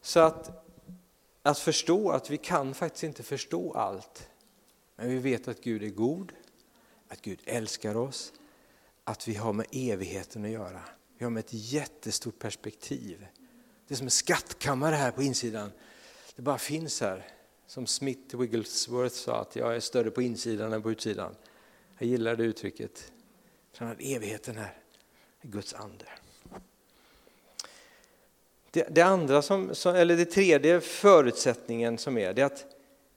Så 0.00 0.20
att, 0.20 0.61
att 1.42 1.58
förstå 1.58 2.10
att 2.10 2.30
vi 2.30 2.38
kan 2.38 2.74
faktiskt 2.74 3.04
inte 3.04 3.22
förstå 3.22 3.72
allt. 3.72 4.28
Men 4.96 5.08
vi 5.08 5.18
vet 5.18 5.48
att 5.48 5.60
Gud 5.60 5.82
är 5.82 5.88
god, 5.88 6.32
att 7.08 7.22
Gud 7.22 7.40
älskar 7.44 7.96
oss, 7.96 8.32
att 9.04 9.28
vi 9.28 9.34
har 9.34 9.52
med 9.52 9.66
evigheten 9.72 10.44
att 10.44 10.50
göra. 10.50 10.80
Vi 11.18 11.24
har 11.24 11.30
med 11.30 11.40
ett 11.40 11.52
jättestort 11.52 12.38
perspektiv. 12.38 13.26
Det 13.88 13.94
är 13.94 13.96
som 13.96 14.06
en 14.06 14.10
skattkammare 14.10 14.94
här 14.94 15.10
på 15.10 15.22
insidan. 15.22 15.72
Det 16.36 16.42
bara 16.42 16.58
finns 16.58 17.00
här. 17.00 17.26
Som 17.66 17.86
Smith 17.86 18.36
Wigglesworth 18.36 19.14
sa, 19.14 19.40
att 19.40 19.56
jag 19.56 19.76
är 19.76 19.80
större 19.80 20.10
på 20.10 20.22
insidan 20.22 20.72
än 20.72 20.82
på 20.82 20.90
utsidan. 20.90 21.36
Jag 21.98 22.08
gillar 22.08 22.36
det 22.36 22.44
uttrycket. 22.44 23.12
Han 23.76 23.88
har 23.88 23.96
evigheten 24.00 24.56
här, 24.56 24.78
Guds 25.42 25.74
ande. 25.74 26.04
Det, 28.72 28.86
det, 28.90 29.02
andra 29.02 29.42
som, 29.42 29.72
eller 29.86 30.16
det 30.16 30.24
tredje 30.24 30.80
förutsättningen 30.80 31.98
som 31.98 32.18
är, 32.18 32.34
det 32.34 32.42
är 32.42 32.46
att, 32.46 32.66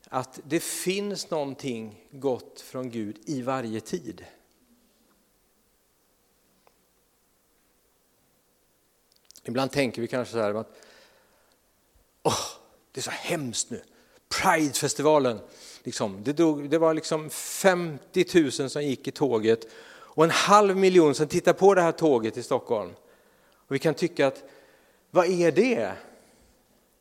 att 0.07 0.39
det 0.43 0.59
finns 0.59 1.29
någonting 1.29 2.07
gott 2.11 2.61
från 2.61 2.89
Gud 2.89 3.17
i 3.25 3.41
varje 3.41 3.79
tid. 3.79 4.25
Ibland 9.43 9.71
tänker 9.71 10.01
vi 10.01 10.07
kanske 10.07 10.31
så 10.31 10.39
här 10.39 10.53
att 10.53 10.81
oh, 12.23 12.45
det 12.91 12.99
är 12.99 13.03
så 13.03 13.11
hemskt 13.11 13.69
nu. 13.69 13.81
Pridefestivalen, 14.29 15.39
liksom, 15.83 16.23
det, 16.23 16.33
drog, 16.33 16.69
det 16.69 16.77
var 16.77 16.93
liksom 16.93 17.29
50 17.29 18.59
000 18.59 18.69
som 18.69 18.83
gick 18.83 19.07
i 19.07 19.11
tåget 19.11 19.67
och 19.87 20.23
en 20.23 20.29
halv 20.29 20.77
miljon 20.77 21.15
som 21.15 21.27
tittade 21.27 21.59
på 21.59 21.73
det 21.73 21.81
här 21.81 21.91
tåget 21.91 22.37
i 22.37 22.43
Stockholm. 22.43 22.93
Och 23.53 23.75
vi 23.75 23.79
kan 23.79 23.93
tycka 23.93 24.27
att 24.27 24.43
vad 25.15 25.27
är 25.27 25.51
det? 25.51 25.91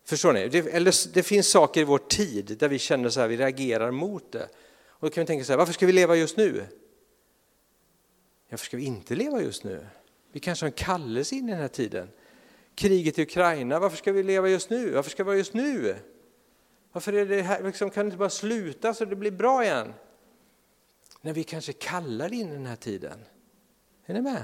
Förstår 0.05 0.33
ni? 0.33 0.49
Det, 0.49 0.59
eller, 0.59 1.15
det 1.15 1.23
finns 1.23 1.49
saker 1.49 1.81
i 1.81 1.85
vår 1.85 1.99
tid 1.99 2.57
där 2.59 2.69
vi 2.69 2.79
känner 2.79 3.09
så 3.09 3.21
här, 3.21 3.29
vi 3.29 3.37
reagerar 3.37 3.91
mot 3.91 4.33
det. 4.33 4.49
Och 4.87 5.09
då 5.09 5.11
kan 5.11 5.23
vi 5.23 5.27
tänka 5.27 5.45
så 5.45 5.53
här, 5.53 5.59
varför 5.59 5.73
ska 5.73 5.87
vi 5.87 5.93
leva 5.93 6.17
just 6.17 6.37
nu? 6.37 6.67
Varför 8.51 8.67
ska 8.67 8.77
vi 8.77 8.85
inte 8.85 9.15
leva 9.15 9.43
just 9.43 9.65
nu? 9.65 9.87
Vi 10.33 10.41
kanske 10.41 10.65
har 10.65 10.69
en 10.69 10.73
kallelse 10.73 11.35
in 11.35 11.49
i 11.49 11.53
den 11.53 11.61
här 11.61 11.69
tiden. 11.69 12.09
Kriget 12.75 13.19
i 13.19 13.23
Ukraina, 13.23 13.79
varför 13.79 13.97
ska 13.97 14.13
vi 14.13 14.23
leva 14.23 14.49
just 14.49 14.71
nu? 14.71 14.91
Varför 14.91 15.11
ska 15.11 15.25
vi 15.25 15.27
vara 15.27 15.37
just 15.37 15.55
nu? 15.55 15.97
Varför 16.93 17.13
är 17.13 17.27
det 17.27 17.43
här, 17.43 17.63
liksom, 17.63 17.91
kan 17.91 18.05
det 18.05 18.07
inte 18.07 18.19
bara 18.19 18.31
sluta 18.31 18.95
så 18.95 19.05
det 19.05 19.17
blir 19.17 19.31
bra 19.31 19.65
igen? 19.65 19.95
När 21.21 21.33
vi 21.33 21.45
kanske 21.45 21.73
kallar 21.73 22.33
in 22.33 22.51
den 22.51 22.67
här 22.67 22.77
tiden. 22.77 23.19
Är 24.07 24.15
ni 24.15 24.21
med? 24.21 24.43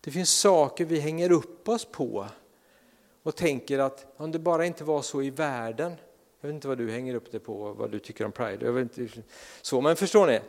Det 0.00 0.10
finns 0.10 0.30
saker 0.30 0.84
vi 0.84 1.00
hänger 1.00 1.32
upp 1.32 1.68
oss 1.68 1.84
på 1.84 2.28
och 3.28 3.36
tänker 3.36 3.78
att 3.78 4.06
om 4.16 4.32
det 4.32 4.38
bara 4.38 4.66
inte 4.66 4.84
var 4.84 5.02
så 5.02 5.22
i 5.22 5.30
världen, 5.30 5.96
jag 6.40 6.48
vet 6.48 6.54
inte 6.54 6.68
vad 6.68 6.78
du 6.78 6.90
hänger 6.90 7.14
upp 7.14 7.30
dig 7.30 7.40
på, 7.40 7.72
vad 7.72 7.90
du 7.90 7.98
tycker 7.98 8.24
om 8.24 8.32
Pride, 8.32 8.66
jag 8.66 8.72
vet 8.72 8.98
inte, 8.98 9.22
så, 9.62 9.80
men 9.80 9.96
förstår 9.96 10.26
ni? 10.26 10.40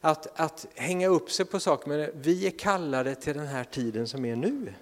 Att, 0.00 0.40
att 0.40 0.66
hänga 0.74 1.08
upp 1.08 1.30
sig 1.30 1.46
på 1.46 1.60
saker, 1.60 1.88
men 1.88 2.10
vi 2.14 2.46
är 2.46 2.50
kallade 2.50 3.14
till 3.14 3.36
den 3.36 3.46
här 3.46 3.64
tiden 3.64 4.08
som 4.08 4.24
är 4.24 4.36
nu. 4.36 4.74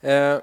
Eh, 0.00 0.38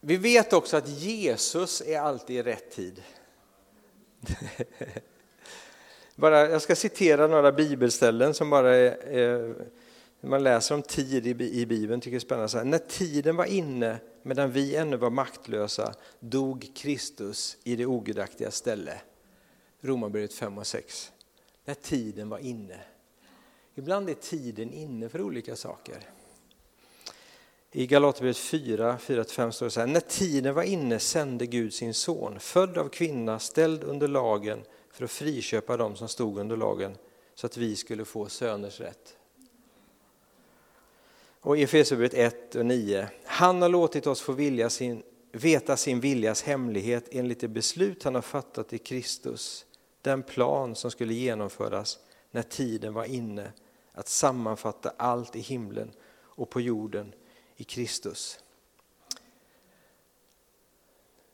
vi 0.00 0.16
vet 0.16 0.52
också 0.52 0.76
att 0.76 0.88
Jesus 0.88 1.80
är 1.80 2.00
alltid 2.00 2.36
i 2.36 2.42
rätt 2.42 2.70
tid. 2.70 3.02
bara, 6.14 6.50
jag 6.50 6.62
ska 6.62 6.76
citera 6.76 7.26
några 7.26 7.52
bibelställen 7.52 8.34
som 8.34 8.50
bara 8.50 8.76
är, 8.76 9.68
man 10.20 10.42
läser 10.42 10.74
om 10.74 10.82
tid 10.82 11.26
i, 11.26 11.60
i 11.60 11.66
Bibeln, 11.66 12.00
tycker 12.00 12.10
det 12.10 12.18
är 12.18 12.20
spännande. 12.20 12.48
Så 12.48 12.58
här, 12.58 12.64
när 12.64 12.78
tiden 12.78 13.36
var 13.36 13.44
inne, 13.44 13.98
medan 14.22 14.50
vi 14.52 14.76
ännu 14.76 14.96
var 14.96 15.10
maktlösa, 15.10 15.94
dog 16.20 16.70
Kristus 16.74 17.56
i 17.64 17.76
det 17.76 17.86
ogudaktiga 17.86 18.50
ställe. 18.50 19.00
Romarbrevet 19.80 20.32
5 20.32 20.58
och 20.58 20.66
6. 20.66 21.12
När 21.64 21.74
tiden 21.74 22.28
var 22.28 22.38
inne. 22.38 22.80
Ibland 23.74 24.10
är 24.10 24.14
tiden 24.14 24.72
inne 24.72 25.08
för 25.08 25.20
olika 25.20 25.56
saker. 25.56 25.98
I 27.72 27.86
Galaterbrevet 27.86 28.36
4, 28.36 28.98
4-5 28.98 29.50
står 29.50 29.66
det 29.66 29.70
så 29.70 29.80
här. 29.80 29.86
När 29.86 30.00
tiden 30.00 30.54
var 30.54 30.62
inne 30.62 30.98
sände 30.98 31.46
Gud 31.46 31.74
sin 31.74 31.94
son, 31.94 32.40
född 32.40 32.78
av 32.78 32.88
kvinna, 32.88 33.38
ställd 33.38 33.84
under 33.84 34.08
lagen 34.08 34.64
för 34.90 35.04
att 35.04 35.10
friköpa 35.10 35.76
dem 35.76 35.96
som 35.96 36.08
stod 36.08 36.38
under 36.38 36.56
lagen 36.56 36.96
så 37.34 37.46
att 37.46 37.56
vi 37.56 37.76
skulle 37.76 38.04
få 38.04 38.28
söners 38.28 38.80
rätt. 38.80 39.16
Och 41.40 41.58
i 41.58 41.62
Efesierbrevet 41.62 42.14
1 42.14 42.54
och 42.54 42.66
9. 42.66 43.08
Han 43.24 43.62
har 43.62 43.68
låtit 43.68 44.06
oss 44.06 44.20
få 44.20 44.32
vilja 44.32 44.70
sin, 44.70 45.02
veta 45.32 45.76
sin 45.76 46.00
viljas 46.00 46.42
hemlighet 46.42 47.08
enligt 47.10 47.40
det 47.40 47.48
beslut 47.48 48.02
han 48.02 48.14
har 48.14 48.22
fattat 48.22 48.72
i 48.72 48.78
Kristus. 48.78 49.66
Den 50.02 50.22
plan 50.22 50.74
som 50.74 50.90
skulle 50.90 51.14
genomföras 51.14 51.98
när 52.30 52.42
tiden 52.42 52.94
var 52.94 53.04
inne 53.04 53.52
att 53.92 54.08
sammanfatta 54.08 54.92
allt 54.96 55.36
i 55.36 55.40
himlen 55.40 55.92
och 56.22 56.50
på 56.50 56.60
jorden 56.60 57.14
i 57.56 57.64
Kristus. 57.64 58.40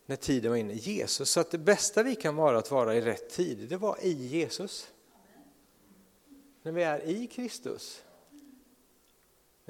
När 0.07 0.17
tiden 0.17 0.51
var 0.51 0.59
inne. 0.59 0.75
Jesus, 0.75 1.31
så 1.31 1.41
att 1.41 1.51
det 1.51 1.59
bästa 1.59 2.03
vi 2.03 2.15
kan 2.15 2.37
vara 2.37 2.59
att 2.59 2.71
vara 2.71 2.95
i 2.95 3.01
rätt 3.01 3.31
tid, 3.31 3.69
det 3.69 3.77
var 3.77 3.99
i 4.03 4.13
Jesus. 4.13 4.91
När 6.63 6.73
vi 6.73 6.83
är 6.83 7.09
i 7.09 7.27
Kristus. 7.27 8.03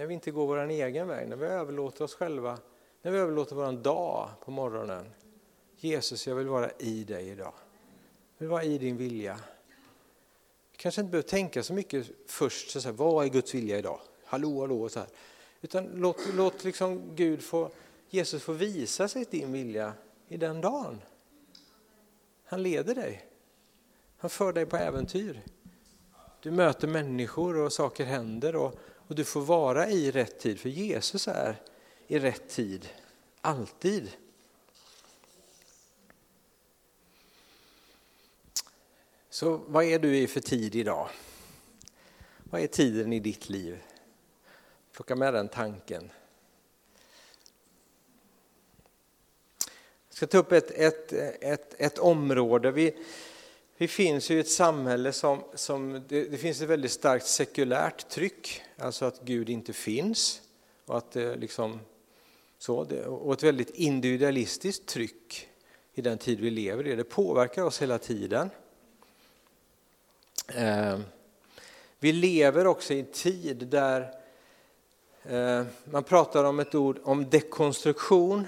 När 0.02 0.06
vi 0.06 0.14
inte 0.14 0.30
går 0.30 0.46
vår 0.46 0.70
egen 0.70 1.08
väg, 1.08 1.28
när 1.28 1.36
vi 1.36 1.46
överlåter 1.46 2.04
oss 2.04 2.14
själva, 2.14 2.58
när 3.02 3.10
vi 3.10 3.18
överlåter 3.18 3.56
vår 3.56 3.72
dag 3.72 4.30
på 4.44 4.50
morgonen. 4.50 5.10
Jesus, 5.76 6.26
jag 6.26 6.34
vill 6.34 6.46
vara 6.46 6.70
i 6.78 7.04
dig 7.04 7.28
idag. 7.28 7.52
Jag 8.36 8.44
vill 8.44 8.48
vara 8.48 8.64
i 8.64 8.78
din 8.78 8.96
vilja. 8.96 9.40
Vi 10.72 10.76
kanske 10.76 11.00
inte 11.00 11.10
behöver 11.10 11.28
tänka 11.28 11.62
så 11.62 11.72
mycket 11.72 12.06
först, 12.26 12.70
så 12.70 12.80
här, 12.80 12.92
vad 12.92 13.24
är 13.24 13.28
Guds 13.28 13.54
vilja 13.54 13.78
idag? 13.78 14.00
Hallå, 14.24 14.60
hallå, 14.60 14.88
så 14.88 14.98
här. 14.98 15.08
Utan 15.60 15.84
låt, 15.94 16.16
låt 16.34 16.64
liksom 16.64 17.02
Gud 17.14 17.42
få, 17.42 17.70
Jesus 18.08 18.42
få 18.42 18.52
visa 18.52 19.08
sig 19.08 19.24
din 19.30 19.52
vilja 19.52 19.92
i 20.28 20.36
den 20.36 20.60
dagen. 20.60 21.00
Han 22.44 22.62
leder 22.62 22.94
dig. 22.94 23.24
Han 24.16 24.30
för 24.30 24.52
dig 24.52 24.66
på 24.66 24.76
äventyr. 24.76 25.42
Du 26.40 26.50
möter 26.50 26.88
människor 26.88 27.56
och 27.56 27.72
saker 27.72 28.04
händer 28.04 28.56
och, 28.56 28.78
och 29.12 29.16
du 29.16 29.24
får 29.24 29.40
vara 29.40 29.90
i 29.90 30.10
rätt 30.10 30.38
tid, 30.38 30.60
för 30.60 30.68
Jesus 30.68 31.28
är 31.28 31.62
i 32.06 32.18
rätt 32.18 32.48
tid, 32.48 32.88
alltid. 33.40 34.10
Så 39.30 39.56
vad 39.56 39.84
är 39.84 39.98
du 39.98 40.16
i 40.16 40.26
för 40.26 40.40
tid 40.40 40.74
idag? 40.74 41.08
Vad 42.38 42.60
är 42.60 42.66
tiden 42.66 43.12
i 43.12 43.20
ditt 43.20 43.48
liv? 43.48 43.82
Plocka 44.92 45.16
med 45.16 45.34
den 45.34 45.48
tanken. 45.48 46.12
Jag 50.08 50.16
ska 50.16 50.26
ta 50.26 50.38
upp 50.38 50.52
ett, 50.52 50.70
ett, 50.70 51.12
ett, 51.12 51.74
ett 51.80 51.98
område. 51.98 52.70
Vi, 52.70 52.96
vi 53.76 53.88
finns 53.88 54.30
i 54.30 54.38
ett 54.38 54.50
samhälle 54.50 55.12
som, 55.12 55.44
som 55.54 56.02
det, 56.08 56.24
det, 56.24 56.38
finns 56.38 56.60
ett 56.60 56.68
väldigt 56.68 56.92
starkt 56.92 57.26
sekulärt 57.26 58.08
tryck, 58.08 58.62
alltså 58.78 59.04
att 59.04 59.20
Gud 59.20 59.50
inte 59.50 59.72
finns. 59.72 60.42
Och, 60.86 60.98
att 60.98 61.10
det 61.10 61.36
liksom, 61.36 61.80
så, 62.58 62.76
och 63.06 63.32
ett 63.32 63.42
väldigt 63.42 63.70
individualistiskt 63.70 64.86
tryck 64.86 65.48
i 65.94 66.00
den 66.00 66.18
tid 66.18 66.40
vi 66.40 66.50
lever 66.50 66.86
i. 66.86 66.96
Det 66.96 67.04
påverkar 67.04 67.62
oss 67.62 67.82
hela 67.82 67.98
tiden. 67.98 68.50
Eh, 70.48 70.98
vi 71.98 72.12
lever 72.12 72.66
också 72.66 72.94
i 72.94 73.00
en 73.00 73.06
tid 73.06 73.56
där 73.56 74.14
eh, 75.22 75.64
man 75.84 76.04
pratar 76.04 76.44
om 76.44 76.60
ett 76.60 76.74
ord 76.74 76.98
om 77.04 77.30
dekonstruktion. 77.30 78.46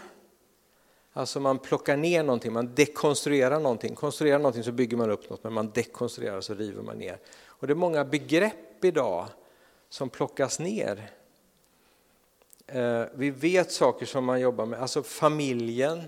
Alltså 1.17 1.41
man 1.41 1.59
plockar 1.59 1.97
ner 1.97 2.23
någonting, 2.23 2.53
man 2.53 2.75
dekonstruerar 2.75 3.61
någonting. 3.61 3.95
Konstruerar 3.95 4.39
någonting 4.39 4.65
så 4.65 4.73
bygger 4.73 4.97
man 4.97 5.11
upp 5.11 5.31
något, 5.31 5.45
men 5.45 5.53
man 5.53 5.71
dekonstruerar 5.71 6.41
så 6.41 6.55
river 6.55 6.83
man 6.83 6.99
ner. 6.99 7.19
Och 7.47 7.67
det 7.67 7.73
är 7.73 7.75
många 7.75 8.05
begrepp 8.05 8.85
idag 8.85 9.27
som 9.89 10.11
plockas 10.11 10.59
ner. 10.59 11.11
Eh, 12.67 13.05
vi 13.15 13.31
vet 13.31 13.73
saker 13.73 14.07
som 14.07 14.25
man 14.25 14.41
jobbar 14.41 14.67
med, 14.67 14.81
alltså 14.81 15.03
familjen, 15.03 16.03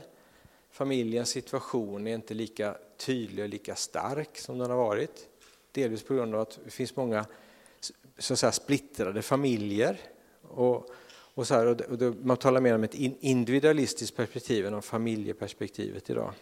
familjens 0.71 1.29
situation 1.29 2.07
är 2.07 2.15
inte 2.15 2.35
lika 2.35 2.77
tydlig 2.97 3.43
och 3.43 3.49
lika 3.49 3.75
stark 3.75 4.39
som 4.39 4.59
den 4.59 4.71
har 4.71 4.77
varit. 4.77 5.29
Delvis 5.73 6.03
på 6.03 6.15
grund 6.15 6.35
av 6.35 6.41
att 6.41 6.59
det 6.65 6.71
finns 6.71 6.97
många 6.97 7.27
så 8.19 8.33
att 8.33 8.39
säga, 8.39 8.53
splittrade 8.53 9.23
familjer. 9.23 10.01
Och, 10.43 10.91
och 11.37 11.47
så 11.47 11.55
här, 11.55 11.67
och 11.91 11.99
det, 11.99 12.15
man 12.23 12.37
talar 12.37 12.61
mer 12.61 12.75
om 12.75 12.85
ett 12.85 12.95
individualistiskt 12.95 14.17
perspektiv 14.17 14.67
än 14.67 14.75
om 14.75 14.83
familjeperspektivet 14.83 16.11
idag. 16.11 16.33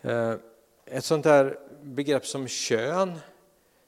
Eh, 0.00 0.34
ett 0.84 1.04
sånt 1.04 1.24
där 1.24 1.58
begrepp 1.82 2.26
som 2.26 2.48
kön, 2.48 3.18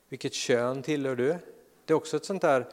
vilket 0.09 0.35
kön 0.35 0.83
tillhör 0.83 1.17
du? 1.17 1.37
Det 1.85 1.93
är 1.93 1.95
också 1.95 2.17
ett 2.17 2.25
sånt 2.25 2.43
där 2.43 2.67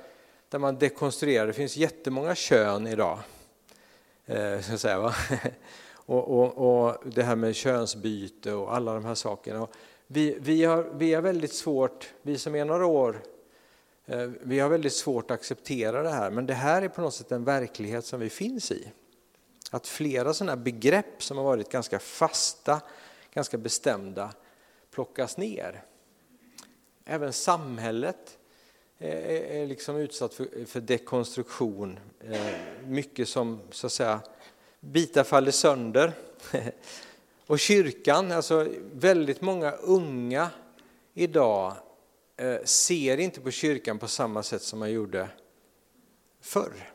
där 0.50 0.60
man 0.60 0.78
dekonstruerar, 0.78 1.48
det 1.48 1.54
finns 1.54 1.78
jättemånga 1.78 2.36
kön 2.36 2.88
idag. 2.88 3.20
Eh, 4.26 4.60
så 4.62 4.74
att 4.74 4.82
säga, 4.82 5.00
va? 5.00 5.16
Och, 6.10 6.40
och, 6.40 6.86
och, 6.88 6.98
det 7.06 7.24
här 7.24 7.36
med 7.36 7.56
könsbyte 7.56 8.54
och 8.54 8.76
alla 8.76 8.94
de 8.94 9.06
här 9.06 9.16
sakerna. 9.16 9.68
Vi, 10.08 10.38
vi, 10.40 10.64
har, 10.64 10.84
vi 10.94 11.14
har 11.14 11.22
väldigt 11.22 11.54
svårt, 11.54 12.14
vi 12.22 12.38
som 12.38 12.56
är 12.56 12.66
några 12.66 12.86
år, 12.86 13.22
Eh, 14.10 14.30
vi 14.42 14.60
har 14.60 14.70
väldigt 14.70 14.94
svårt 14.94 15.32
att 15.32 15.40
acceptera 15.40 16.04
det 16.04 16.10
här, 16.10 16.32
men 16.32 16.46
det 16.46 16.54
här 16.54 16.82
är 16.82 16.90
på 16.90 17.02
något 17.02 17.14
sätt 17.14 17.32
en 17.32 17.44
verklighet 17.44 18.06
som 18.06 18.20
vi 18.20 18.30
finns 18.30 18.72
i. 18.72 18.92
Att 19.72 19.88
flera 19.88 20.34
sådana 20.34 20.58
begrepp 20.58 21.24
som 21.24 21.38
har 21.38 21.44
varit 21.44 21.72
ganska 21.72 22.00
fasta, 22.00 22.82
ganska 23.34 23.58
bestämda, 23.58 24.34
plockas 24.92 25.38
ner. 25.38 25.84
Även 27.06 27.34
samhället 27.34 28.38
eh, 29.00 29.62
är 29.62 29.68
liksom 29.68 29.96
utsatt 29.96 30.34
för, 30.34 30.66
för 30.66 30.82
dekonstruktion. 30.82 32.00
Eh, 32.20 32.56
mycket 32.86 33.30
som 33.30 33.62
så 33.72 33.88
att 33.88 33.94
säga 33.94 34.20
bitar 34.80 35.24
faller 35.24 35.52
sönder. 35.52 36.14
Och 37.48 37.60
kyrkan, 37.60 38.32
alltså 38.32 38.68
väldigt 38.94 39.42
många 39.42 39.72
unga 39.72 40.50
idag 41.14 41.76
Eh, 42.40 42.64
ser 42.64 43.18
inte 43.18 43.42
på 43.42 43.52
kyrkan 43.52 44.00
på 44.00 44.08
samma 44.08 44.44
sätt 44.44 44.62
som 44.62 44.80
man 44.80 44.92
gjorde 44.92 45.30
förr. 46.42 46.94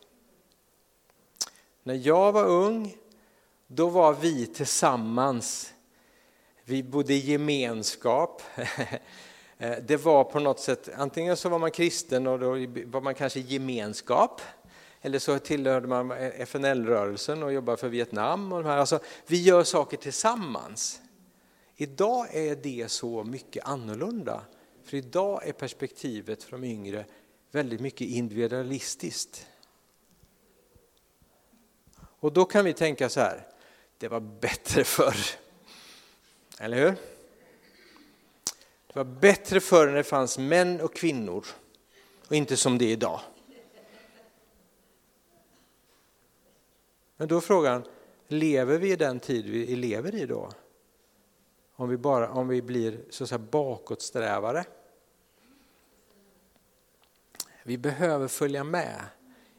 När 1.83 1.94
jag 1.94 2.33
var 2.33 2.44
ung, 2.44 2.96
då 3.66 3.88
var 3.88 4.14
vi 4.14 4.46
tillsammans. 4.46 5.72
Vi 6.64 6.83
bodde 6.83 7.14
i 7.14 7.18
gemenskap. 7.18 8.42
Eh, 9.59 9.78
det 9.87 9.96
var 9.96 10.24
på 10.24 10.40
något 10.40 10.61
sätt, 10.61 10.88
antingen 10.96 11.37
så 11.37 11.48
var 11.48 11.59
man 11.59 11.70
kristen 11.70 12.26
och 12.26 12.38
då 12.38 12.50
var 12.87 13.00
man 13.00 13.14
kanske 13.14 13.40
i 13.40 13.42
gemenskap 13.42 14.40
eller 15.00 15.18
så 15.18 15.38
tillhörde 15.38 15.88
man 15.88 16.11
FNL-rörelsen 16.38 17.42
och 17.42 17.52
jobbade 17.52 17.78
för 17.78 17.88
Vietnam. 17.88 18.52
Och 18.52 18.62
de 18.62 18.68
här. 18.68 18.76
Alltså, 18.76 19.00
vi 19.26 19.42
gör 19.42 19.64
saker 19.64 19.96
tillsammans. 19.96 21.00
Idag 21.76 22.35
är 22.35 22.57
det 22.57 22.90
så 22.90 23.24
mycket 23.24 23.64
annorlunda. 23.64 24.44
För 24.84 24.96
idag 24.96 25.48
är 25.48 25.52
perspektivet 25.52 26.42
för 26.42 26.52
de 26.52 26.64
yngre 26.64 27.06
väldigt 27.50 27.80
mycket 27.80 28.08
individualistiskt. 28.08 29.46
Och 31.96 32.32
då 32.32 32.44
kan 32.44 32.64
vi 32.64 32.72
tänka 32.72 33.08
så 33.08 33.20
här, 33.20 33.46
det 33.98 34.08
var 34.08 34.20
bättre 34.20 34.84
förr. 34.84 35.16
Eller 36.58 36.76
hur? 36.76 36.94
Det 38.86 38.94
var 38.94 39.04
bättre 39.04 39.60
förr 39.60 39.86
när 39.86 39.94
det 39.94 40.04
fanns 40.04 40.38
män 40.38 40.80
och 40.80 40.94
kvinnor 40.94 41.46
och 42.26 42.36
inte 42.36 42.56
som 42.56 42.78
det 42.78 42.84
är 42.84 42.92
idag. 42.92 43.20
Men 47.16 47.28
då 47.28 47.36
är 47.36 47.40
frågan, 47.40 47.84
lever 48.28 48.78
vi 48.78 48.92
i 48.92 48.96
den 48.96 49.20
tid 49.20 49.46
vi 49.46 49.76
lever 49.76 50.14
i 50.14 50.26
då? 50.26 50.52
Om 51.76 51.88
vi, 51.88 51.96
bara, 51.96 52.30
om 52.30 52.48
vi 52.48 52.62
blir 52.62 53.04
så 53.11 53.24
att 53.24 53.28
säga 53.28 53.38
bakåtsträvare. 53.38 54.64
Vi 57.62 57.78
behöver 57.78 58.28
följa 58.28 58.64
med. 58.64 59.04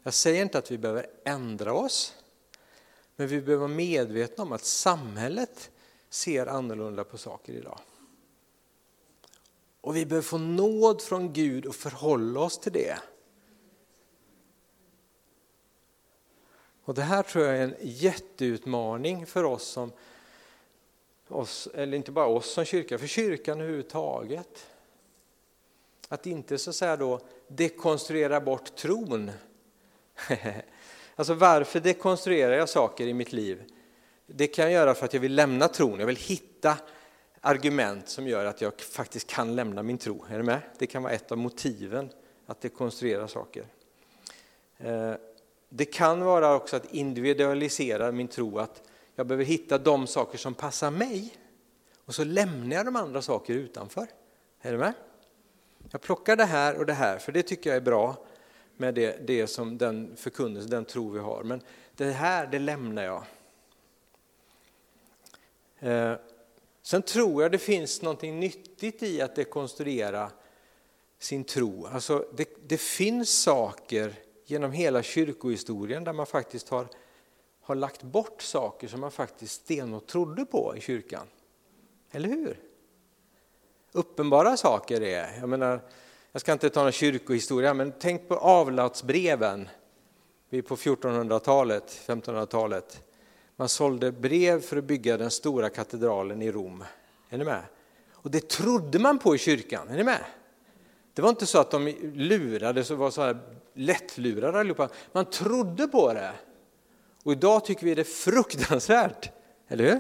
Jag 0.04 0.14
säger 0.14 0.42
inte 0.42 0.58
att 0.58 0.72
vi 0.72 0.78
behöver 0.78 1.08
ändra 1.24 1.74
oss, 1.74 2.16
men 3.16 3.28
vi 3.28 3.42
behöver 3.42 3.68
vara 3.68 3.76
medvetna 3.76 4.44
om 4.44 4.52
att 4.52 4.66
samhället 4.66 5.72
ser 6.10 6.48
annorlunda 6.48 7.04
på 7.04 7.18
saker 7.18 7.54
idag. 7.54 7.80
Och 9.82 9.96
vi 9.96 10.06
behöver 10.06 10.28
få 10.28 10.38
nåd 10.38 11.02
från 11.02 11.34
Gud 11.34 11.66
och 11.66 11.76
förhålla 11.76 12.40
oss 12.40 12.60
till 12.60 12.72
det. 12.72 13.00
Och 16.84 16.94
det 16.94 17.02
här 17.02 17.24
tror 17.24 17.46
jag 17.46 17.58
är 17.58 17.62
en 17.62 17.76
jätteutmaning 17.80 19.26
för 19.26 19.44
oss 19.44 19.64
som, 19.64 19.92
oss, 21.34 21.68
eller 21.74 21.98
inte 21.98 22.12
bara 22.12 22.28
oss 22.28 22.52
som 22.52 22.66
kyrka, 22.66 22.98
för 22.98 23.08
kyrkan 23.08 23.62
överhuvudtaget. 23.62 24.68
Att 26.08 26.28
inte 26.28 26.58
så 26.58 26.70
att 26.70 26.76
säga 26.76 26.98
då 26.98 27.20
dekonstruera 27.48 28.42
bort 28.42 28.76
tron. 28.76 29.32
Alltså 31.16 31.34
varför 31.34 31.80
dekonstruerar 31.80 32.54
jag 32.54 32.70
saker 32.70 33.08
i 33.08 33.14
mitt 33.14 33.34
liv? 33.34 33.64
Det 34.26 34.48
kan 34.48 34.66
jag 34.66 34.74
göra 34.74 34.94
för 34.94 35.06
att 35.06 35.14
jag 35.14 35.22
vill 35.22 35.36
lämna 35.36 35.68
tron, 35.68 36.00
jag 36.00 36.08
vill 36.08 36.16
hitta 36.16 36.78
argument 37.42 38.10
som 38.10 38.28
gör 38.28 38.46
att 38.46 38.62
jag 38.62 38.82
faktiskt 38.82 39.28
kan 39.28 39.56
lämna 39.56 39.84
min 39.84 39.98
tro. 39.98 40.26
Är 40.30 40.38
du 40.38 40.44
med? 40.44 40.60
Det 40.78 40.88
kan 40.88 41.04
vara 41.04 41.14
ett 41.14 41.32
av 41.32 41.38
motiven 41.38 42.10
att 42.46 42.62
dekonstruera 42.62 43.28
saker. 43.28 43.66
Eh, 44.78 45.14
det 45.70 45.86
kan 45.86 46.24
vara 46.24 46.56
också 46.56 46.76
att 46.76 46.94
individualisera 46.94 48.12
min 48.12 48.28
tro, 48.28 48.60
att 48.60 48.82
jag 49.16 49.28
behöver 49.28 49.46
hitta 49.46 49.78
de 49.78 50.08
saker 50.08 50.38
som 50.38 50.54
passar 50.54 50.92
mig 50.92 51.34
och 52.06 52.16
så 52.16 52.24
lämnar 52.24 52.76
jag 52.76 52.86
de 52.86 52.96
andra 52.96 53.22
saker 53.22 53.54
utanför. 53.54 54.08
Är 54.62 54.72
du 54.72 54.78
med? 54.78 54.94
Jag 55.92 56.02
plockar 56.02 56.36
det 56.36 56.46
här 56.46 56.78
och 56.78 56.86
det 56.86 56.94
här, 56.94 57.18
för 57.18 57.32
det 57.32 57.44
tycker 57.44 57.70
jag 57.70 57.78
är 57.78 57.82
bra 57.82 58.18
med 58.78 58.96
det, 58.96 59.28
det 59.28 59.48
som 59.48 59.78
den 59.78 60.16
förkunnelse, 60.16 60.70
den 60.70 60.86
tro 60.86 61.10
vi 61.10 61.20
har. 61.20 61.44
Men 61.44 61.62
det 61.96 62.12
här, 62.12 62.48
det 62.48 62.60
lämnar 62.60 63.04
jag. 63.04 63.24
Eh, 65.80 66.16
sen 66.82 67.02
tror 67.02 67.42
jag 67.42 67.52
det 67.52 67.58
finns 67.58 68.02
något 68.02 68.22
nyttigt 68.22 69.04
i 69.04 69.22
att 69.22 69.36
dekonstruera 69.36 70.32
sin 71.20 71.44
tro. 71.44 71.86
Alltså 71.86 72.26
det, 72.34 72.50
det 72.68 72.78
finns 72.78 73.42
saker 73.42 74.14
genom 74.46 74.72
hela 74.72 75.04
kyrkohistorien 75.04 76.04
där 76.04 76.14
man 76.14 76.26
faktiskt 76.26 76.70
har, 76.70 76.88
har 77.64 77.76
lagt 77.76 78.04
bort 78.04 78.42
saker 78.42 78.88
som 78.88 79.00
man 79.00 79.12
faktiskt 79.12 79.54
stenhårt 79.54 80.08
trodde 80.08 80.46
på 80.46 80.74
i 80.78 80.82
kyrkan. 80.82 81.28
Eller 82.12 82.30
hur? 82.30 82.60
Uppenbara 83.92 84.58
saker 84.58 85.02
är, 85.02 85.38
jag 85.40 85.50
menar, 85.50 85.82
jag 86.32 86.42
ska 86.42 86.54
inte 86.54 86.70
ta 86.70 86.84
någon 86.84 86.92
kyrkohistoria, 86.92 87.74
men 87.74 87.94
tänk 88.00 88.28
på 88.28 88.36
avlatsbreven 88.36 89.70
på 90.50 90.76
1400-talet, 90.76 92.02
1500-talet. 92.08 93.04
Man 93.56 93.70
sålde 93.70 94.12
brev 94.12 94.62
för 94.62 94.78
att 94.78 94.84
bygga 94.84 95.18
den 95.18 95.32
stora 95.32 95.70
katedralen 95.70 96.42
i 96.42 96.52
Rom. 96.52 96.84
Är 97.30 97.38
ni 97.38 97.44
med? 97.44 97.64
Och 98.12 98.32
det 98.32 98.50
trodde 98.50 99.00
man 99.00 99.20
på 99.20 99.36
i 99.36 99.38
kyrkan, 99.38 99.90
är 99.90 99.98
ni 99.98 100.04
med? 100.04 100.26
Det 101.14 101.22
var 101.22 101.30
inte 101.30 101.46
så 101.46 101.60
att 101.60 101.72
de 101.72 101.88
lurades 102.14 102.92
och 102.92 102.98
var 102.98 103.12
så 103.12 103.22
här 103.22 103.40
lättlurade 103.74 104.60
allihopa. 104.60 104.90
Man 105.12 105.26
trodde 105.26 105.88
på 105.88 106.14
det. 106.14 106.32
Och 107.24 107.32
idag 107.32 107.66
tycker 107.66 107.86
vi 107.86 107.96
det 107.96 108.02
är 108.02 108.04
fruktansvärt, 108.04 109.32
eller 109.68 109.84
hur? 109.84 109.92
Jag 109.92 110.00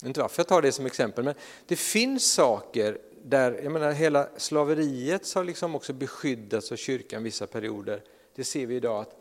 vet 0.00 0.06
inte 0.06 0.20
varför 0.20 0.40
jag 0.40 0.48
tar 0.48 0.62
det 0.62 0.72
som 0.72 0.86
exempel, 0.86 1.24
men 1.24 1.34
det 1.66 1.76
finns 1.76 2.32
saker 2.32 2.98
där, 3.24 3.60
jag 3.62 3.72
menar 3.72 3.92
hela 3.92 4.28
slaveriet 4.36 5.34
har 5.34 5.44
liksom 5.44 5.74
också 5.74 5.92
beskyddats 5.92 6.72
av 6.72 6.76
kyrkan 6.76 7.22
vissa 7.22 7.46
perioder. 7.46 8.02
Det 8.34 8.44
ser 8.44 8.66
vi 8.66 8.76
idag 8.76 9.00
att 9.00 9.16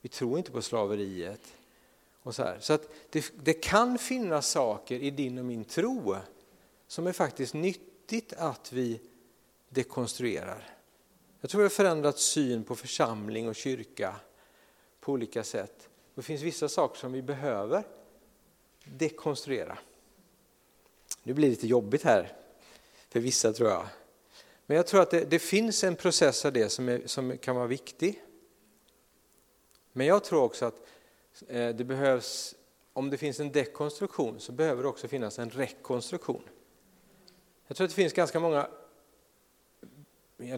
vi 0.00 0.08
tror 0.08 0.38
inte 0.38 0.50
på 0.50 0.62
slaveriet. 0.62 1.40
Och 2.22 2.34
så 2.34 2.42
här. 2.42 2.58
så 2.60 2.72
att 2.72 2.88
det, 3.10 3.32
det 3.44 3.52
kan 3.52 3.98
finnas 3.98 4.48
saker 4.48 4.98
i 4.98 5.10
din 5.10 5.38
och 5.38 5.44
min 5.44 5.64
tro 5.64 6.16
som 6.86 7.06
är 7.06 7.12
faktiskt 7.12 7.54
nyttigt 7.54 8.32
att 8.32 8.72
vi 8.72 9.00
dekonstruerar. 9.68 10.68
Jag 11.40 11.50
tror 11.50 11.58
vi 11.58 11.64
har 11.64 11.70
förändrat 11.70 12.18
syn 12.18 12.64
på 12.64 12.76
församling 12.76 13.48
och 13.48 13.54
kyrka 13.54 14.16
på 15.04 15.12
olika 15.12 15.44
sätt. 15.44 15.88
Det 16.14 16.22
finns 16.22 16.42
vissa 16.42 16.68
saker 16.68 16.98
som 16.98 17.12
vi 17.12 17.22
behöver 17.22 17.84
dekonstruera. 18.84 19.78
Nu 21.22 21.34
blir 21.34 21.46
det 21.46 21.50
lite 21.50 21.66
jobbigt 21.66 22.02
här 22.02 22.32
för 23.08 23.20
vissa 23.20 23.52
tror 23.52 23.70
jag. 23.70 23.86
Men 24.66 24.76
jag 24.76 24.86
tror 24.86 25.02
att 25.02 25.10
det, 25.10 25.24
det 25.30 25.38
finns 25.38 25.84
en 25.84 25.96
process 25.96 26.44
av 26.44 26.52
det 26.52 26.68
som, 26.68 26.88
är, 26.88 27.02
som 27.06 27.38
kan 27.38 27.56
vara 27.56 27.66
viktig. 27.66 28.22
Men 29.92 30.06
jag 30.06 30.24
tror 30.24 30.42
också 30.42 30.64
att 30.64 30.86
eh, 31.48 31.68
det 31.68 31.84
behövs, 31.84 32.54
om 32.92 33.10
det 33.10 33.16
finns 33.16 33.40
en 33.40 33.52
dekonstruktion 33.52 34.40
så 34.40 34.52
behöver 34.52 34.82
det 34.82 34.88
också 34.88 35.08
finnas 35.08 35.38
en 35.38 35.50
rekonstruktion. 35.50 36.42
Jag 37.66 37.76
tror 37.76 37.84
att 37.84 37.90
det 37.90 37.96
finns 37.96 38.12
ganska 38.12 38.40
många, 38.40 38.68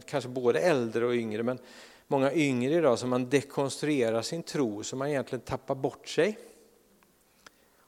kanske 0.05 0.29
både 0.31 0.61
äldre 0.61 1.07
och 1.07 1.15
yngre, 1.15 1.43
men 1.43 1.59
många 2.07 2.33
yngre 2.33 2.75
idag 2.75 2.99
som 2.99 3.11
man 3.11 3.29
dekonstruerar 3.29 4.23
sin 4.23 4.43
tro 4.43 4.83
som 4.83 4.99
man 4.99 5.09
egentligen 5.09 5.45
tappar 5.45 5.75
bort 5.75 6.09
sig. 6.09 6.39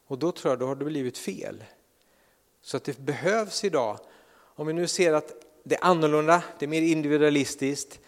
Och 0.07 0.19
då 0.19 0.31
tror 0.31 0.51
jag 0.51 0.59
då 0.59 0.65
har 0.65 0.75
det 0.75 0.85
blivit 0.85 1.17
fel. 1.17 1.63
Så 2.61 2.77
att 2.77 2.83
det 2.83 2.99
behövs 2.99 3.63
idag 3.63 3.99
om 4.59 4.67
vi 4.67 4.73
nu 4.73 4.87
ser 4.87 5.13
att 5.13 5.45
det 5.63 5.75
är 5.75 5.83
annorlunda, 5.83 6.43
det 6.59 6.65
är 6.65 6.69
mer 6.69 6.81
individualistiskt, 6.81 7.99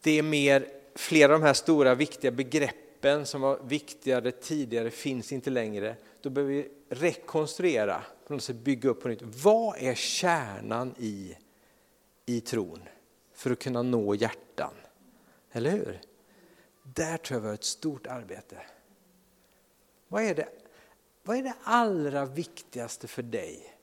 det 0.00 0.18
är 0.18 0.22
mer, 0.22 0.68
flera 0.94 1.34
av 1.34 1.40
de 1.40 1.46
här 1.46 1.54
stora 1.54 1.94
viktiga 1.94 2.30
begreppen 2.30 3.26
som 3.26 3.40
var 3.40 3.58
viktigare 3.64 4.30
tidigare 4.30 4.90
finns 4.90 5.32
inte 5.32 5.50
längre. 5.50 5.96
Då 6.20 6.30
behöver 6.30 6.52
vi 6.52 6.68
rekonstruera, 6.88 8.02
på 8.26 8.32
något 8.32 8.42
sätt 8.42 8.56
bygga 8.56 8.90
upp 8.90 9.02
på 9.02 9.08
nytt. 9.08 9.22
Vad 9.22 9.76
är 9.78 9.94
kärnan 9.94 10.94
i, 10.98 11.36
i 12.26 12.40
tron 12.40 12.82
för 13.34 13.50
att 13.50 13.58
kunna 13.58 13.82
nå 13.82 14.14
hjärtan? 14.14 14.74
Eller 15.52 15.70
hur? 15.70 16.00
Där 16.82 17.16
tror 17.16 17.36
jag 17.36 17.40
vi 17.40 17.46
har 17.46 17.54
ett 17.54 17.64
stort 17.64 18.06
arbete. 18.06 18.62
Vad 20.08 20.22
är 20.22 20.34
det, 20.34 20.48
vad 21.22 21.36
är 21.36 21.42
det 21.42 21.54
allra 21.62 22.24
viktigaste 22.24 23.08
för 23.08 23.22
dig 23.22 23.76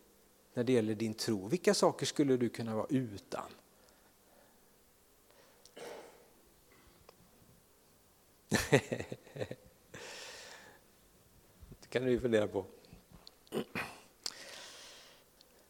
när 0.54 0.64
det 0.64 0.74
gäller 0.74 0.96
din 0.96 1.14
tro? 1.14 1.48
Vilka 1.48 1.74
saker 1.74 2.06
skulle 2.06 2.38
du 2.38 2.50
kunna 2.50 2.76
vara 2.76 2.88
utan? 2.90 3.44
det 11.70 11.88
kan 11.90 12.06
du 12.06 12.12
ju 12.12 12.20
fundera 12.20 12.48
på. 12.48 12.66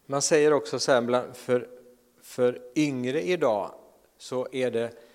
Man 0.05 0.21
säger 0.21 0.53
också 0.53 0.79
så 0.79 0.91
här, 0.91 1.33
för, 1.33 1.69
för 2.21 2.71
yngre 2.75 3.21
idag 3.21 3.73
så 4.17 4.47
är 4.51 4.71
det 4.71 5.08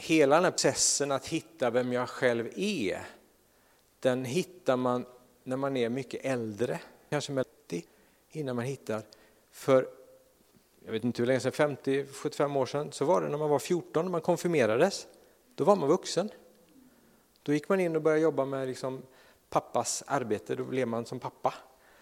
hela 0.00 0.34
den 0.34 0.44
här 0.44 0.50
processen 0.50 1.12
att 1.12 1.26
hitta 1.26 1.70
vem 1.70 1.92
jag 1.92 2.08
själv 2.08 2.48
är, 2.56 3.06
den 4.00 4.24
hittar 4.24 4.76
man 4.76 5.06
när 5.44 5.56
man 5.56 5.76
är 5.76 5.88
mycket 5.88 6.24
äldre, 6.24 6.80
kanske 7.10 7.32
med 7.32 7.44
innan 8.30 8.56
man 8.56 8.64
hittar. 8.64 9.02
För, 9.50 9.88
jag 10.84 10.92
vet 10.92 11.04
inte 11.04 11.22
hur 11.22 11.26
länge 11.26 11.40
sedan, 11.40 11.76
50-75 11.82 12.58
år 12.58 12.66
sedan, 12.66 12.92
så 12.92 13.04
var 13.04 13.22
det 13.22 13.28
när 13.28 13.38
man 13.38 13.50
var 13.50 13.58
14 13.58 14.04
när 14.04 14.12
man 14.12 14.20
konfirmerades. 14.20 15.06
Då 15.54 15.64
var 15.64 15.76
man 15.76 15.88
vuxen. 15.88 16.30
Då 17.42 17.52
gick 17.52 17.68
man 17.68 17.80
in 17.80 17.96
och 17.96 18.02
började 18.02 18.22
jobba 18.22 18.44
med 18.44 18.68
liksom 18.68 19.02
pappas 19.48 20.02
arbete, 20.06 20.54
då 20.54 20.64
blev 20.64 20.88
man 20.88 21.06
som 21.06 21.20
pappa 21.20 21.54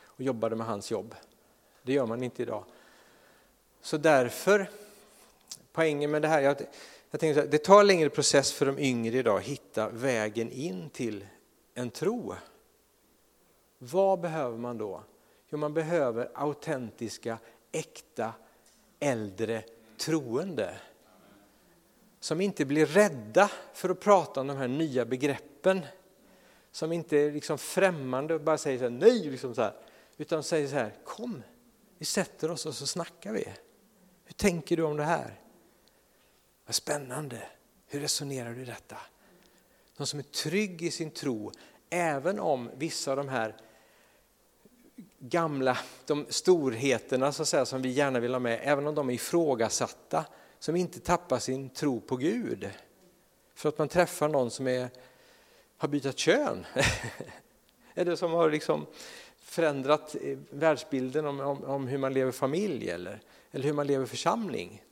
och 0.05 0.21
jobbade 0.21 0.57
med 0.57 0.67
hans 0.67 0.91
jobb. 0.91 1.15
Det 1.83 1.93
gör 1.93 2.07
man 2.07 2.23
inte 2.23 2.43
idag. 2.43 2.65
Så 3.81 3.97
därför, 3.97 4.71
poängen 5.73 6.11
med 6.11 6.23
det 6.23 6.29
här, 6.29 6.41
jag, 6.41 6.57
jag 7.11 7.21
tänker 7.21 7.35
så 7.35 7.41
här, 7.41 7.49
det 7.49 7.59
tar 7.59 7.85
längre 7.85 8.11
process 8.11 8.53
för 8.53 8.67
de 8.67 8.79
yngre 8.79 9.19
idag 9.19 9.39
att 9.39 9.45
hitta 9.45 9.89
vägen 9.89 10.51
in 10.51 10.91
till 10.91 11.27
en 11.75 11.91
tro. 11.91 12.35
Vad 13.79 14.21
behöver 14.21 14.59
man 14.59 14.79
då? 14.79 15.03
Jo, 15.49 15.59
man 15.59 15.75
behöver 15.75 16.31
autentiska, 16.35 17.39
äkta, 17.73 18.33
äldre 19.01 19.63
troende. 19.99 20.75
Som 22.21 22.41
inte 22.41 22.65
blir 22.65 22.87
rädda 22.87 23.51
för 23.75 23.89
att 23.89 24.01
prata 24.01 24.41
om 24.41 24.47
de 24.47 24.57
här 24.57 24.69
nya 24.69 25.05
begreppen. 25.05 25.81
Som 26.71 26.93
inte 26.93 27.17
är 27.17 27.33
liksom 27.33 27.59
främmande 27.59 28.35
och 28.35 28.41
bara 28.41 28.59
säger 28.59 28.79
så 28.79 28.85
här, 28.85 28.91
nej, 28.91 29.31
liksom 29.31 29.55
så 29.55 29.63
här, 29.63 29.73
utan 30.17 30.43
säger 30.43 30.69
så 30.69 30.75
här, 30.75 30.95
kom, 31.05 31.43
vi 31.99 32.05
sätter 32.05 32.51
oss 32.51 32.67
och 32.67 32.75
så 32.75 32.87
snackar 32.87 33.33
vi. 33.33 33.49
Hur 34.25 34.33
tänker 34.33 34.77
du 34.77 34.83
om 34.83 34.97
det 34.97 35.05
här? 35.05 35.41
Vad 36.69 36.75
spännande, 36.75 37.43
hur 37.87 38.01
resonerar 38.01 38.55
du 38.55 38.63
i 38.63 38.65
detta? 38.65 38.97
Någon 39.97 40.07
som 40.07 40.19
är 40.19 40.23
trygg 40.23 40.83
i 40.83 40.91
sin 40.91 41.11
tro, 41.11 41.53
även 41.91 42.41
om 42.41 42.71
vissa 42.77 43.11
av 43.11 43.17
de 43.17 43.29
här 43.29 43.57
gamla 45.19 45.79
de 46.07 46.27
storheterna 46.29 47.33
så 47.33 47.43
att 47.43 47.49
säga, 47.49 47.67
som 47.67 47.83
vi 47.83 47.89
gärna 47.89 48.21
vill 48.21 48.33
ha 48.33 48.39
med, 48.39 48.61
även 48.63 48.87
om 48.87 48.95
de 48.95 49.11
är 49.11 49.15
ifrågasatta, 49.15 50.25
som 50.59 50.77
inte 50.77 51.01
tappar 51.01 51.39
sin 51.39 51.71
tro 51.71 52.01
på 52.01 52.17
Gud. 52.17 52.71
För 53.55 53.69
att 53.69 53.79
man 53.79 53.89
träffar 53.89 54.29
någon 54.29 54.51
som 54.51 54.67
är, 54.67 54.89
har 55.77 55.89
bytt 55.89 56.19
kön. 56.19 56.67
eller 57.95 58.17
som 58.17 58.33
har 58.33 58.51
liksom 58.51 58.87
förändrat 59.39 60.17
eh, 60.23 60.39
världsbilden 60.51 61.27
om, 61.27 61.41
om, 61.41 61.65
om, 61.65 61.87
hur 61.87 61.99
man 61.99 62.13
lever 62.13 62.33
familj 62.33 62.91
eller, 62.91 63.21
eller 63.51 63.65
hur 63.65 63.73
man 63.73 63.87
lever 63.87 64.07
församling 64.07 64.83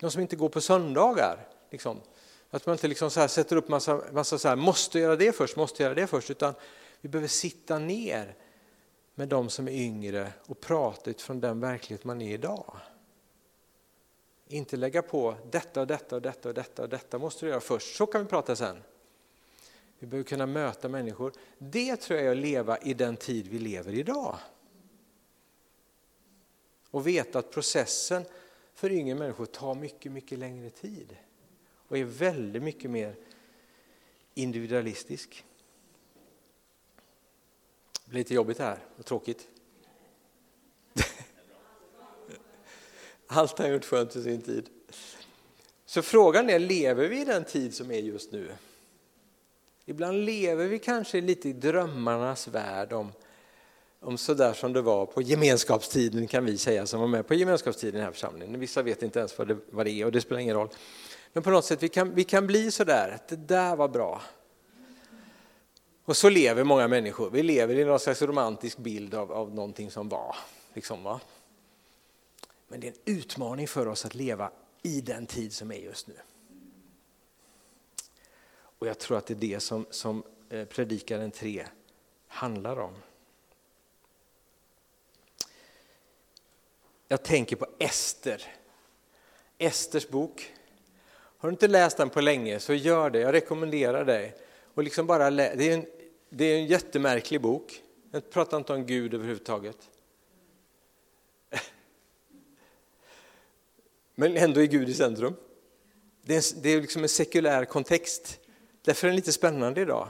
de 0.00 0.10
som 0.10 0.22
inte 0.22 0.36
går 0.36 0.48
på 0.48 0.60
söndagar. 0.60 1.48
Liksom. 1.70 2.00
Att 2.50 2.66
man 2.66 2.74
inte 2.74 2.88
liksom 2.88 3.10
så 3.10 3.28
sätter 3.28 3.56
upp 3.56 3.68
massa, 3.68 4.02
massa 4.12 4.38
så 4.38 4.48
här, 4.48 4.56
måste 4.56 4.98
göra 4.98 5.16
det 5.16 5.32
först, 5.32 5.56
måste 5.56 5.82
göra 5.82 5.94
det 5.94 6.06
först, 6.06 6.30
utan 6.30 6.54
vi 7.00 7.08
behöver 7.08 7.28
sitta 7.28 7.78
ner 7.78 8.34
med 9.14 9.28
de 9.28 9.50
som 9.50 9.68
är 9.68 9.72
yngre 9.72 10.32
och 10.46 10.60
prata 10.60 11.10
utifrån 11.10 11.40
den 11.40 11.60
verklighet 11.60 12.04
man 12.04 12.20
är 12.20 12.34
idag. 12.34 12.76
Inte 14.48 14.76
lägga 14.76 15.02
på 15.02 15.36
detta 15.50 15.80
och 15.80 15.86
detta 15.86 16.16
och 16.16 16.22
detta 16.22 16.48
och 16.48 16.54
detta 16.54 16.82
och 16.82 16.88
detta 16.88 17.18
måste 17.18 17.46
du 17.46 17.50
göra 17.50 17.60
först, 17.60 17.96
så 17.96 18.06
kan 18.06 18.22
vi 18.22 18.28
prata 18.28 18.56
sen. 18.56 18.82
Vi 19.98 20.06
behöver 20.06 20.28
kunna 20.28 20.46
möta 20.46 20.88
människor. 20.88 21.32
Det 21.58 21.96
tror 21.96 22.18
jag 22.18 22.26
är 22.26 22.30
att 22.30 22.36
leva 22.36 22.78
i 22.78 22.94
den 22.94 23.16
tid 23.16 23.48
vi 23.48 23.58
lever 23.58 23.94
idag. 23.94 24.36
Och 26.90 27.06
veta 27.06 27.38
att 27.38 27.50
processen 27.50 28.24
för 28.76 28.92
yngre 28.92 29.14
människor 29.14 29.46
tar 29.46 29.74
mycket, 29.74 30.12
mycket 30.12 30.38
längre 30.38 30.70
tid 30.70 31.16
och 31.88 31.98
är 31.98 32.04
väldigt 32.04 32.62
mycket 32.62 32.90
mer 32.90 33.16
individualistisk. 34.34 35.44
Det 38.04 38.10
blir 38.10 38.18
lite 38.18 38.34
jobbigt 38.34 38.58
här 38.58 38.78
och 38.96 39.04
tråkigt. 39.06 39.48
Allt 43.26 43.58
har 43.58 43.68
gjort 43.68 43.84
skönt 43.84 44.16
i 44.16 44.22
sin 44.22 44.42
tid. 44.42 44.68
Så 45.86 46.02
frågan 46.02 46.50
är, 46.50 46.58
lever 46.58 47.08
vi 47.08 47.20
i 47.20 47.24
den 47.24 47.44
tid 47.44 47.74
som 47.74 47.90
är 47.90 47.98
just 47.98 48.32
nu? 48.32 48.52
Ibland 49.84 50.24
lever 50.24 50.66
vi 50.66 50.78
kanske 50.78 51.20
lite 51.20 51.48
i 51.48 51.52
drömmarnas 51.52 52.48
värld 52.48 52.92
om, 52.92 53.12
om 54.06 54.18
sådär 54.18 54.52
som 54.52 54.72
det 54.72 54.82
var 54.82 55.06
på 55.06 55.22
gemenskapstiden 55.22 56.26
kan 56.26 56.44
vi 56.44 56.58
säga 56.58 56.86
som 56.86 57.00
var 57.00 57.06
med 57.06 57.26
på 57.26 57.34
gemenskapstiden 57.34 57.94
i 57.94 57.98
den 57.98 58.04
här 58.04 58.12
församlingen. 58.12 58.60
Vissa 58.60 58.82
vet 58.82 59.02
inte 59.02 59.18
ens 59.18 59.38
vad 59.38 59.48
det, 59.48 59.58
vad 59.70 59.86
det 59.86 59.90
är 59.90 60.04
och 60.04 60.12
det 60.12 60.20
spelar 60.20 60.40
ingen 60.40 60.56
roll. 60.56 60.68
Men 61.32 61.42
på 61.42 61.50
något 61.50 61.64
sätt 61.64 61.82
vi 61.82 61.88
kan 61.88 62.14
vi 62.14 62.24
kan 62.24 62.46
bli 62.46 62.70
sådär, 62.70 63.10
att 63.14 63.28
det 63.28 63.36
där 63.36 63.76
var 63.76 63.88
bra. 63.88 64.22
Och 66.04 66.16
så 66.16 66.28
lever 66.28 66.64
många 66.64 66.88
människor. 66.88 67.30
Vi 67.30 67.42
lever 67.42 67.74
i 67.74 67.84
någon 67.84 68.00
slags 68.00 68.22
romantisk 68.22 68.78
bild 68.78 69.14
av, 69.14 69.32
av 69.32 69.54
någonting 69.54 69.90
som 69.90 70.08
var. 70.08 70.36
Liksom, 70.74 71.02
va? 71.02 71.20
Men 72.68 72.80
det 72.80 72.86
är 72.86 72.92
en 72.92 73.16
utmaning 73.16 73.68
för 73.68 73.88
oss 73.88 74.04
att 74.04 74.14
leva 74.14 74.50
i 74.82 75.00
den 75.00 75.26
tid 75.26 75.52
som 75.52 75.70
är 75.70 75.78
just 75.78 76.06
nu. 76.06 76.14
Och 78.56 78.86
jag 78.86 78.98
tror 78.98 79.18
att 79.18 79.26
det 79.26 79.34
är 79.34 79.38
det 79.54 79.60
som, 79.60 79.86
som 79.90 80.22
eh, 80.50 80.64
Predikaren 80.64 81.30
3 81.30 81.66
handlar 82.28 82.80
om. 82.80 82.92
Jag 87.08 87.22
tänker 87.22 87.56
på 87.56 87.66
Ester. 87.78 88.42
Esters 89.58 90.08
bok. 90.08 90.52
Har 91.38 91.48
du 91.48 91.52
inte 91.52 91.68
läst 91.68 91.96
den 91.96 92.10
på 92.10 92.20
länge 92.20 92.60
så 92.60 92.74
gör 92.74 93.10
det, 93.10 93.18
jag 93.18 93.32
rekommenderar 93.34 94.04
dig. 94.04 94.34
Och 94.74 94.82
liksom 94.82 95.06
bara 95.06 95.30
det, 95.30 95.68
är 95.68 95.74
en, 95.74 95.86
det 96.28 96.44
är 96.44 96.56
en 96.56 96.66
jättemärklig 96.66 97.40
bok. 97.40 97.82
Jag 98.10 98.30
pratar 98.30 98.56
inte 98.56 98.72
om 98.72 98.86
Gud 98.86 99.14
överhuvudtaget. 99.14 99.90
Men 104.14 104.36
ändå 104.36 104.60
är 104.60 104.66
Gud 104.66 104.88
i 104.88 104.94
centrum. 104.94 105.34
Det 106.22 106.36
är, 106.36 106.62
det 106.62 106.70
är 106.70 106.80
liksom 106.80 107.02
en 107.02 107.08
sekulär 107.08 107.64
kontext. 107.64 108.38
Därför 108.82 109.06
är 109.06 109.08
den 109.08 109.16
lite 109.16 109.32
spännande 109.32 109.80
idag. 109.80 110.08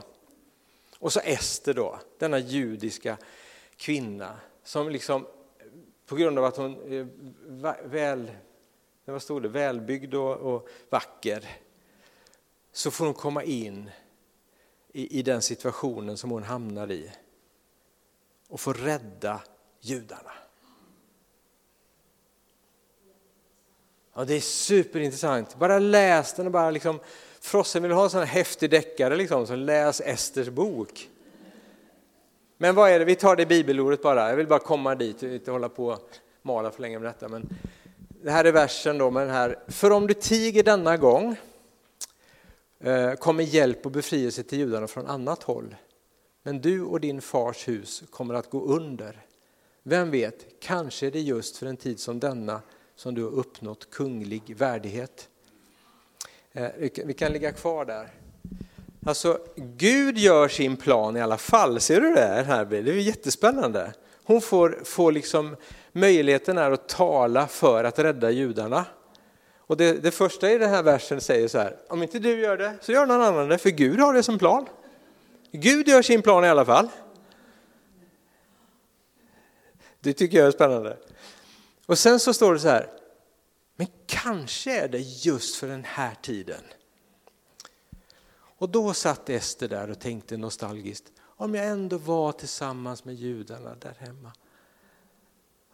Och 0.99 1.13
så 1.13 1.19
Ester 1.19 1.73
då, 1.73 1.99
denna 2.17 2.39
judiska 2.39 3.17
kvinna 3.75 4.39
som 4.63 4.89
liksom 4.89 5.27
på 6.07 6.15
grund 6.15 6.39
av 6.39 6.45
att 6.45 6.57
hon 6.57 6.93
är 6.93 7.07
väl, 7.87 8.31
vad 9.05 9.21
stod 9.21 9.41
det, 9.41 9.49
välbyggd 9.49 10.13
och, 10.13 10.35
och 10.35 10.69
vacker 10.89 11.49
så 12.71 12.91
får 12.91 13.05
hon 13.05 13.13
komma 13.13 13.43
in 13.43 13.89
i, 14.91 15.19
i 15.19 15.21
den 15.21 15.41
situationen 15.41 16.17
som 16.17 16.31
hon 16.31 16.43
hamnar 16.43 16.91
i 16.91 17.11
och 18.47 18.59
få 18.59 18.73
rädda 18.73 19.41
judarna. 19.79 20.31
Ja, 24.13 24.25
det 24.25 24.33
är 24.33 24.41
superintressant. 24.41 25.55
Bara 25.55 25.79
läs 25.79 26.33
den 26.33 26.45
och 26.45 26.51
bara 26.51 26.71
liksom, 26.71 26.99
Frossen 27.39 27.83
vill 27.83 27.91
ha 27.91 28.03
en 28.03 28.09
sån 28.09 28.19
här 28.19 28.27
häftig 28.27 28.69
deckare 28.69 29.15
liksom, 29.15 29.47
så 29.47 29.55
läs 29.55 30.01
Esters 30.01 30.49
bok. 30.49 31.09
Men 32.57 32.75
vad 32.75 32.89
är 32.89 32.99
det, 32.99 33.05
vi 33.05 33.15
tar 33.15 33.35
det 33.35 33.45
bibelordet 33.45 34.01
bara, 34.01 34.29
jag 34.29 34.35
vill 34.35 34.47
bara 34.47 34.59
komma 34.59 34.95
dit, 34.95 35.23
inte 35.23 35.51
hålla 35.51 35.69
på 35.69 35.87
och 35.87 36.09
mala 36.41 36.71
för 36.71 36.81
länge 36.81 36.99
med 36.99 37.09
detta. 37.09 37.27
Men 37.27 37.49
det 38.23 38.31
här 38.31 38.45
är 38.45 38.51
versen 38.51 38.97
då 38.97 39.11
med 39.11 39.23
den 39.23 39.35
här, 39.35 39.59
för 39.67 39.91
om 39.91 40.07
du 40.07 40.13
tiger 40.13 40.63
denna 40.63 40.97
gång 40.97 41.35
eh, 42.79 43.13
kommer 43.13 43.43
hjälp 43.43 43.85
och 43.85 43.91
befrielse 43.91 44.43
till 44.43 44.59
judarna 44.59 44.87
från 44.87 45.07
annat 45.07 45.43
håll. 45.43 45.75
Men 46.43 46.61
du 46.61 46.81
och 46.81 46.99
din 46.99 47.21
fars 47.21 47.67
hus 47.67 48.03
kommer 48.09 48.33
att 48.33 48.49
gå 48.49 48.61
under. 48.61 49.25
Vem 49.83 50.11
vet, 50.11 50.45
kanske 50.59 51.07
är 51.07 51.11
det 51.11 51.21
just 51.21 51.57
för 51.57 51.65
en 51.65 51.77
tid 51.77 51.99
som 51.99 52.19
denna 52.19 52.61
som 52.95 53.15
du 53.15 53.23
har 53.23 53.31
uppnått 53.31 53.89
kunglig 53.89 54.55
värdighet. 54.57 55.29
Eh, 56.51 56.69
vi 56.79 57.13
kan 57.13 57.33
ligga 57.33 57.51
kvar 57.51 57.85
där. 57.85 58.09
Alltså, 59.07 59.39
Gud 59.55 60.17
gör 60.17 60.47
sin 60.47 60.77
plan 60.77 61.17
i 61.17 61.21
alla 61.21 61.37
fall, 61.37 61.79
ser 61.79 62.01
du 62.01 62.13
det 62.13 62.43
här? 62.47 62.65
Det 62.65 62.77
är 62.77 62.93
jättespännande. 62.93 63.93
Hon 64.23 64.41
får, 64.41 64.81
får 64.83 65.11
liksom 65.11 65.55
möjligheten 65.91 66.57
här 66.57 66.71
att 66.71 66.89
tala 66.89 67.47
för 67.47 67.83
att 67.83 67.99
rädda 67.99 68.31
judarna. 68.31 68.85
Och 69.57 69.77
det, 69.77 69.93
det 69.93 70.11
första 70.11 70.51
i 70.51 70.57
den 70.57 70.69
här 70.69 70.83
versen 70.83 71.21
säger 71.21 71.47
så 71.47 71.57
här, 71.57 71.77
om 71.89 72.03
inte 72.03 72.19
du 72.19 72.39
gör 72.39 72.57
det 72.57 72.77
så 72.81 72.91
gör 72.91 73.05
någon 73.05 73.21
annan 73.21 73.49
det, 73.49 73.57
för 73.57 73.69
Gud 73.69 73.99
har 73.99 74.13
det 74.13 74.23
som 74.23 74.39
plan. 74.39 74.65
Gud 75.51 75.87
gör 75.87 76.01
sin 76.01 76.21
plan 76.21 76.45
i 76.45 76.49
alla 76.49 76.65
fall. 76.65 76.87
Det 79.99 80.13
tycker 80.13 80.37
jag 80.37 80.47
är 80.47 80.51
spännande. 80.51 80.97
Och 81.85 81.97
sen 81.97 82.19
så 82.19 82.33
står 82.33 82.53
det 82.53 82.59
så 82.59 82.69
här, 82.69 82.89
men 83.75 83.87
kanske 84.05 84.79
är 84.79 84.87
det 84.87 84.99
just 84.99 85.55
för 85.55 85.67
den 85.67 85.83
här 85.83 86.15
tiden. 86.21 86.61
Och 88.57 88.69
då 88.69 88.93
satt 88.93 89.29
Ester 89.29 89.67
där 89.67 89.89
och 89.89 89.99
tänkte 89.99 90.37
nostalgiskt, 90.37 91.11
om 91.19 91.55
jag 91.55 91.65
ändå 91.65 91.97
var 91.97 92.31
tillsammans 92.31 93.05
med 93.05 93.15
judarna 93.15 93.75
där 93.75 93.95
hemma 93.99 94.31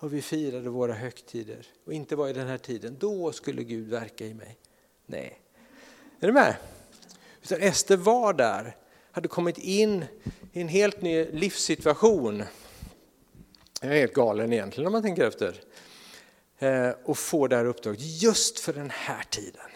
och 0.03 0.13
vi 0.13 0.21
firade 0.21 0.69
våra 0.69 0.93
högtider 0.93 1.67
och 1.85 1.93
inte 1.93 2.15
var 2.15 2.29
i 2.29 2.33
den 2.33 2.47
här 2.47 2.57
tiden, 2.57 2.97
då 2.99 3.31
skulle 3.31 3.63
Gud 3.63 3.87
verka 3.87 4.25
i 4.25 4.33
mig. 4.33 4.57
Nej, 5.05 5.39
är 6.19 6.27
du 6.27 6.33
med? 6.33 6.55
Utan 7.41 7.61
Ester 7.61 7.97
var 7.97 8.33
där, 8.33 8.75
hade 9.11 9.27
kommit 9.27 9.57
in 9.57 10.05
i 10.53 10.61
en 10.61 10.67
helt 10.67 11.01
ny 11.01 11.25
livssituation. 11.25 12.43
Jag 13.81 13.91
är 13.91 13.99
helt 13.99 14.13
galen 14.13 14.53
egentligen 14.53 14.87
om 14.87 14.93
man 14.93 15.01
tänker 15.01 15.27
efter. 15.27 15.61
Eh, 16.57 16.89
och 17.03 17.17
får 17.17 17.47
det 17.47 17.55
här 17.55 17.65
uppdraget 17.65 18.01
just 18.01 18.59
för 18.59 18.73
den 18.73 18.89
här 18.89 19.23
tiden. 19.23 19.72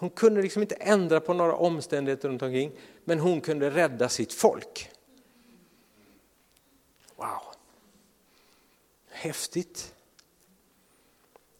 Hon 0.00 0.10
kunde 0.10 0.42
liksom 0.42 0.62
inte 0.62 0.74
ändra 0.74 1.20
på 1.20 1.34
några 1.34 1.54
omständigheter 1.54 2.28
runt 2.28 2.42
omkring, 2.42 2.72
men 3.04 3.20
hon 3.20 3.40
kunde 3.40 3.70
rädda 3.70 4.08
sitt 4.08 4.32
folk. 4.32 4.90
Wow! 7.16 7.26
Häftigt. 9.10 9.94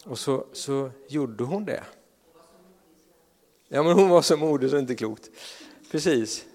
Och 0.05 0.19
så, 0.19 0.47
så 0.53 0.91
gjorde 1.09 1.45
hon 1.45 1.65
det. 1.65 1.85
Ja, 3.69 3.83
men 3.83 3.93
hon 3.93 4.09
var 4.09 4.23
så 4.23 4.37
modig 4.37 4.71
så 4.71 4.79
inte 4.79 4.95
klokt. 4.95 5.31
Precis. 5.91 6.47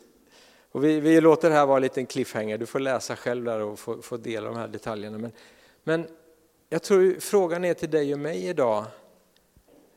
Och 0.72 0.84
vi, 0.84 1.00
vi 1.00 1.22
låter 1.22 1.50
det 1.50 1.56
här 1.56 1.66
vara 1.66 1.78
en 1.78 1.84
liten 1.84 2.06
cliffhanger, 2.06 2.58
du 2.58 2.66
får 2.66 2.80
läsa 2.80 3.16
själv 3.16 3.44
där 3.44 3.60
och 3.60 3.80
få, 3.80 4.02
få 4.02 4.18
del 4.18 4.46
av 4.46 4.54
de 4.54 4.60
här 4.60 4.68
detaljerna. 4.68 5.18
Men, 5.18 5.32
men 5.84 6.08
jag 6.70 6.84
tror 6.84 7.20
frågan 7.20 7.66
är 7.66 7.74
till 7.74 7.90
dig 7.90 8.14
och 8.14 8.20
mig 8.20 8.48
idag, 8.48 8.86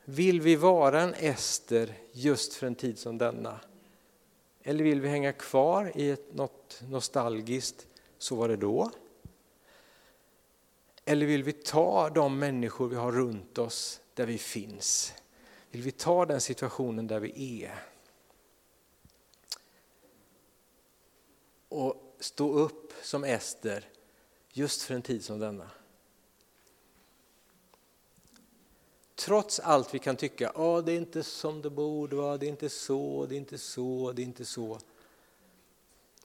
vill 0.09 0.41
vi 0.41 0.55
vara 0.55 1.01
en 1.01 1.13
Ester 1.13 1.93
just 2.11 2.53
för 2.53 2.67
en 2.67 2.75
tid 2.75 2.99
som 2.99 3.17
denna? 3.17 3.59
Eller 4.63 4.83
vill 4.83 5.01
vi 5.01 5.07
hänga 5.07 5.33
kvar 5.33 5.91
i 5.95 6.09
ett, 6.09 6.33
något 6.33 6.81
nostalgiskt, 6.89 7.87
så 8.17 8.35
var 8.35 8.47
det 8.47 8.57
då? 8.57 8.91
Eller 11.05 11.25
vill 11.25 11.43
vi 11.43 11.53
ta 11.53 12.09
de 12.09 12.39
människor 12.39 12.87
vi 12.87 12.95
har 12.95 13.11
runt 13.11 13.57
oss 13.57 14.01
där 14.13 14.25
vi 14.25 14.37
finns? 14.37 15.13
Vill 15.71 15.81
vi 15.81 15.91
ta 15.91 16.25
den 16.25 16.41
situationen 16.41 17.07
där 17.07 17.19
vi 17.19 17.63
är? 17.63 17.83
och 21.69 22.15
stå 22.19 22.53
upp 22.53 22.93
som 23.01 23.23
Ester 23.23 23.89
just 24.51 24.81
för 24.81 24.95
en 24.95 25.01
tid 25.01 25.23
som 25.23 25.39
denna. 25.39 25.71
Trots 29.19 29.59
allt 29.59 29.93
vi 29.93 29.99
kan 29.99 30.15
tycka, 30.15 30.51
oh, 30.55 30.83
det 30.83 30.91
är 30.91 30.97
inte 30.97 31.23
som 31.23 31.61
det 31.61 31.69
borde 31.69 32.15
vara, 32.15 32.37
det 32.37 32.45
är 32.45 32.49
inte 32.49 32.69
så, 32.69 33.25
det 33.25 33.35
är 33.35 33.37
inte 33.37 33.57
så, 33.57 34.11
det 34.11 34.21
är 34.21 34.23
inte 34.23 34.45
så. 34.45 34.79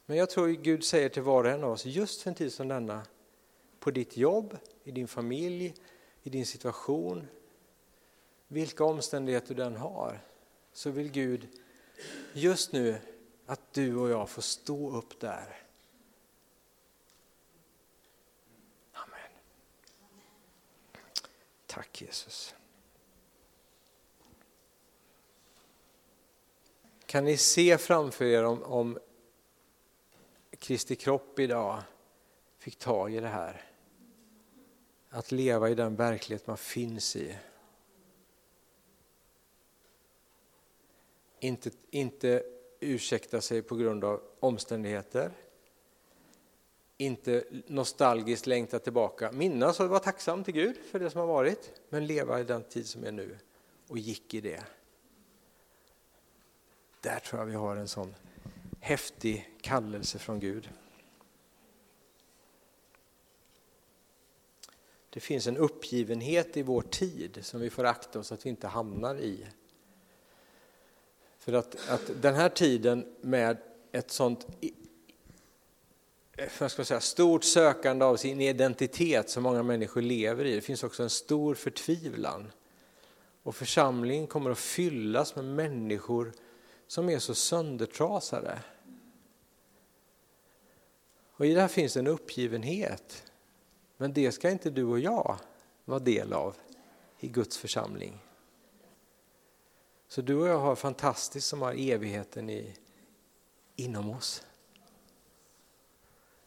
Men 0.05 0.17
jag 0.17 0.29
tror 0.29 0.47
Gud 0.47 0.83
säger 0.83 1.09
till 1.09 1.21
var 1.21 1.43
och 1.43 1.49
en 1.49 1.63
av 1.63 1.71
oss, 1.71 1.85
just 1.85 2.21
för 2.21 2.29
en 2.29 2.35
tid 2.35 2.53
som 2.53 2.67
denna, 2.67 3.05
på 3.79 3.91
ditt 3.91 4.17
jobb, 4.17 4.57
i 4.83 4.91
din 4.91 5.07
familj, 5.07 5.73
i 6.23 6.29
din 6.29 6.45
situation, 6.45 7.27
vilka 8.47 8.83
omständigheter 8.83 9.55
du 9.55 9.63
än 9.63 9.75
har, 9.75 10.19
så 10.73 10.89
vill 10.89 11.11
Gud 11.11 11.47
just 12.33 12.71
nu 12.71 12.97
att 13.45 13.73
du 13.73 13.95
och 13.95 14.09
jag 14.09 14.29
får 14.29 14.41
stå 14.41 14.97
upp 14.97 15.19
där. 15.19 15.65
Amen. 18.93 19.29
Tack 21.65 22.01
Jesus. 22.01 22.55
Kan 27.13 27.25
ni 27.25 27.37
se 27.37 27.77
framför 27.77 28.25
er 28.25 28.43
om, 28.43 28.63
om 28.63 28.99
Kristi 30.59 30.95
kropp 30.95 31.39
idag 31.39 31.81
fick 32.57 32.75
tag 32.75 33.13
i 33.13 33.19
det 33.19 33.27
här? 33.27 33.61
Att 35.09 35.31
leva 35.31 35.69
i 35.69 35.75
den 35.75 35.95
verklighet 35.95 36.47
man 36.47 36.57
finns 36.57 37.15
i. 37.15 37.37
Inte, 41.39 41.71
inte 41.89 42.43
ursäkta 42.79 43.41
sig 43.41 43.61
på 43.61 43.75
grund 43.75 44.03
av 44.03 44.21
omständigheter. 44.39 45.31
Inte 46.97 47.43
nostalgiskt 47.67 48.47
längta 48.47 48.79
tillbaka. 48.79 49.31
Minnas 49.31 49.79
och 49.79 49.89
vara 49.89 49.99
tacksam 49.99 50.43
till 50.43 50.53
Gud 50.53 50.77
för 50.77 50.99
det 50.99 51.09
som 51.09 51.19
har 51.19 51.27
varit, 51.27 51.81
men 51.89 52.07
leva 52.07 52.39
i 52.39 52.43
den 52.43 52.63
tid 52.63 52.87
som 52.87 53.03
är 53.03 53.11
nu 53.11 53.37
och 53.87 53.97
gick 53.97 54.33
i 54.33 54.41
det. 54.41 54.63
Där 57.03 57.19
tror 57.19 57.41
jag 57.41 57.45
vi 57.45 57.55
har 57.55 57.75
en 57.75 57.87
sån 57.87 58.15
häftig 58.79 59.49
kallelse 59.61 60.19
från 60.19 60.39
Gud. 60.39 60.69
Det 65.09 65.19
finns 65.19 65.47
en 65.47 65.57
uppgivenhet 65.57 66.57
i 66.57 66.61
vår 66.61 66.81
tid 66.81 67.39
som 67.41 67.59
vi 67.59 67.69
får 67.69 67.83
akta 67.83 68.19
oss 68.19 68.31
att 68.31 68.45
vi 68.45 68.49
inte 68.49 68.67
hamnar 68.67 69.15
i. 69.15 69.45
För 71.39 71.53
att, 71.53 71.89
att 71.89 72.21
den 72.21 72.35
här 72.35 72.49
tiden 72.49 73.15
med 73.21 73.57
ett 73.91 74.11
sånt 74.11 74.47
vad 76.59 76.71
ska 76.71 76.85
säga, 76.85 76.99
stort 76.99 77.43
sökande 77.43 78.05
av 78.05 78.17
sin 78.17 78.41
identitet 78.41 79.29
som 79.29 79.43
många 79.43 79.63
människor 79.63 80.01
lever 80.01 80.45
i, 80.45 80.55
det 80.55 80.61
finns 80.61 80.83
också 80.83 81.03
en 81.03 81.09
stor 81.09 81.55
förtvivlan. 81.55 82.51
Och 83.43 83.55
församlingen 83.55 84.27
kommer 84.27 84.51
att 84.51 84.59
fyllas 84.59 85.35
med 85.35 85.45
människor 85.45 86.33
som 86.93 87.09
är 87.09 87.19
så 87.19 87.35
söndertrasade. 87.35 88.59
Och 91.31 91.45
i 91.45 91.53
det 91.53 91.61
här 91.61 91.67
finns 91.67 91.97
en 91.97 92.07
uppgivenhet. 92.07 93.31
Men 93.97 94.13
det 94.13 94.31
ska 94.31 94.49
inte 94.49 94.69
du 94.69 94.83
och 94.83 94.99
jag 94.99 95.37
vara 95.85 95.99
del 95.99 96.33
av 96.33 96.55
i 97.19 97.27
Guds 97.27 97.57
församling. 97.57 98.19
Så 100.07 100.21
du 100.21 100.35
och 100.35 100.47
jag 100.47 100.59
har 100.59 100.75
fantastiskt 100.75 101.47
som 101.47 101.61
har 101.61 101.73
evigheten 101.73 102.49
i, 102.49 102.75
inom 103.75 104.09
oss. 104.09 104.43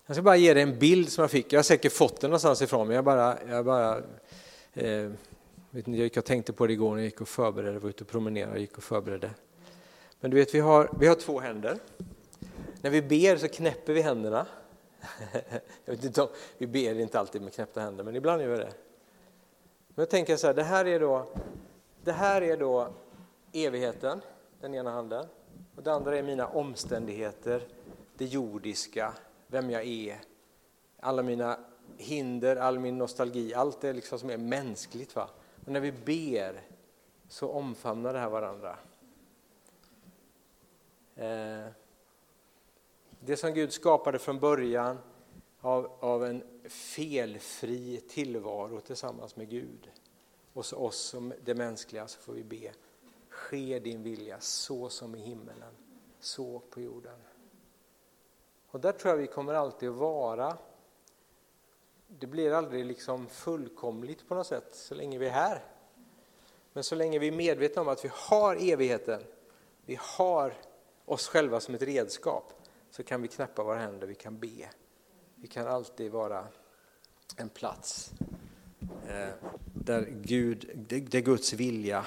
Jag 0.06 0.16
ska 0.16 0.22
bara 0.22 0.36
ge 0.36 0.54
dig 0.54 0.62
en 0.62 0.78
bild 0.78 1.12
som 1.12 1.22
jag 1.22 1.30
fick. 1.30 1.52
Jag 1.52 1.58
har 1.58 1.64
säkert 1.64 1.92
fått 1.92 2.20
den 2.20 2.30
någonstans 2.30 2.62
ifrån, 2.62 2.86
men 2.86 2.96
jag 2.96 3.04
bara, 3.04 3.48
jag 3.48 3.64
bara 3.64 3.96
eh, 4.72 5.10
vet 5.70 5.86
jag 5.86 5.96
gick 5.96 6.16
och 6.16 6.24
tänkte 6.24 6.52
på 6.52 6.66
det 6.66 6.72
igår 6.72 6.90
när 6.90 6.98
jag 6.98 7.04
gick 7.04 7.20
och 7.20 7.28
förberedde, 7.28 7.78
var 7.78 7.90
ute 7.90 8.04
och 8.04 8.10
promenerade, 8.10 8.60
gick 8.60 8.76
och 8.76 8.84
förberedde. 8.84 9.30
Men 10.20 10.30
du 10.30 10.36
vet, 10.36 10.54
vi 10.54 10.60
har, 10.60 10.90
vi 11.00 11.06
har 11.06 11.14
två 11.14 11.40
händer. 11.40 11.78
När 12.80 12.90
vi 12.90 13.02
ber 13.02 13.36
så 13.36 13.48
knäpper 13.48 13.92
vi 13.92 14.00
händerna. 14.00 14.46
Jag 15.84 15.94
vet 15.94 16.04
inte 16.04 16.22
om, 16.22 16.28
vi 16.58 16.66
ber 16.66 17.00
inte 17.00 17.20
alltid 17.20 17.42
med 17.42 17.52
knäppta 17.52 17.80
händer, 17.80 18.04
men 18.04 18.16
ibland 18.16 18.42
gör 18.42 18.48
vi 18.48 18.56
det. 18.56 18.72
Men 19.88 20.02
jag 20.02 20.10
tänker 20.10 20.36
så 20.36 20.46
här, 20.46 20.54
det 20.54 20.62
här 20.62 20.84
är 20.84 21.00
då, 21.00 21.26
det 22.04 22.12
här 22.12 22.42
är 22.42 22.56
då 22.56 22.88
evigheten, 23.52 24.20
den 24.60 24.74
ena 24.74 24.90
handen. 24.90 25.26
Och 25.76 25.82
det 25.82 25.92
andra 25.92 26.18
är 26.18 26.22
mina 26.22 26.46
omständigheter, 26.46 27.62
det 28.16 28.24
jordiska, 28.24 29.12
vem 29.46 29.70
jag 29.70 29.86
är, 29.86 30.20
alla 31.00 31.22
mina 31.22 31.58
hinder, 31.96 32.56
all 32.56 32.78
min 32.78 32.98
nostalgi, 32.98 33.54
allt 33.54 33.80
det 33.80 33.92
liksom 33.92 34.18
som 34.18 34.30
är 34.30 34.38
mänskligt. 34.38 35.16
Va? 35.16 35.30
Men 35.56 35.72
när 35.72 35.80
vi 35.80 35.92
ber 35.92 36.60
så 37.28 37.50
omfamnar 37.50 38.12
det 38.12 38.18
här 38.18 38.28
varandra. 38.28 38.76
Eh, 41.16 41.66
det 43.20 43.36
som 43.36 43.54
Gud 43.54 43.72
skapade 43.72 44.18
från 44.18 44.38
början 44.38 44.98
av, 45.60 45.92
av 46.00 46.24
en 46.24 46.42
felfri 46.68 48.00
tillvaro 48.08 48.80
tillsammans 48.80 49.36
med 49.36 49.48
Gud. 49.48 49.90
Och 50.52 50.66
så 50.66 50.76
oss 50.76 50.96
som 50.96 51.32
det 51.44 51.54
mänskliga 51.54 52.08
så 52.08 52.20
får 52.20 52.32
vi 52.32 52.44
be. 52.44 52.72
Ske 53.28 53.78
din 53.78 54.02
vilja 54.02 54.40
så 54.40 54.88
som 54.88 55.14
i 55.14 55.18
himmelen, 55.18 55.74
så 56.20 56.58
på 56.70 56.80
jorden. 56.80 57.18
Och 58.70 58.80
där 58.80 58.92
tror 58.92 59.10
jag 59.14 59.18
vi 59.18 59.26
kommer 59.26 59.54
alltid 59.54 59.88
att 59.88 59.94
vara. 59.94 60.58
Det 62.06 62.26
blir 62.26 62.52
aldrig 62.52 62.86
liksom 62.86 63.26
fullkomligt 63.26 64.28
på 64.28 64.34
något 64.34 64.46
sätt 64.46 64.74
så 64.74 64.94
länge 64.94 65.18
vi 65.18 65.26
är 65.26 65.30
här. 65.30 65.64
Men 66.72 66.84
så 66.84 66.94
länge 66.94 67.18
vi 67.18 67.28
är 67.28 67.32
medvetna 67.32 67.82
om 67.82 67.88
att 67.88 68.04
vi 68.04 68.10
har 68.12 68.56
evigheten, 68.72 69.22
vi 69.84 69.98
har 70.00 70.54
oss 71.06 71.28
själva 71.28 71.60
som 71.60 71.74
ett 71.74 71.82
redskap, 71.82 72.52
så 72.90 73.02
kan 73.02 73.22
vi 73.22 73.28
knäppa 73.28 73.62
våra 73.62 73.78
händer, 73.78 74.06
vi 74.06 74.14
kan 74.14 74.38
be. 74.38 74.68
Vi 75.34 75.48
kan 75.48 75.66
alltid 75.66 76.12
vara 76.12 76.48
en 77.36 77.48
plats 77.48 78.10
eh, 79.08 79.28
där, 79.74 80.08
Gud, 80.10 80.70
där 80.88 81.20
Guds 81.20 81.52
vilja 81.52 82.06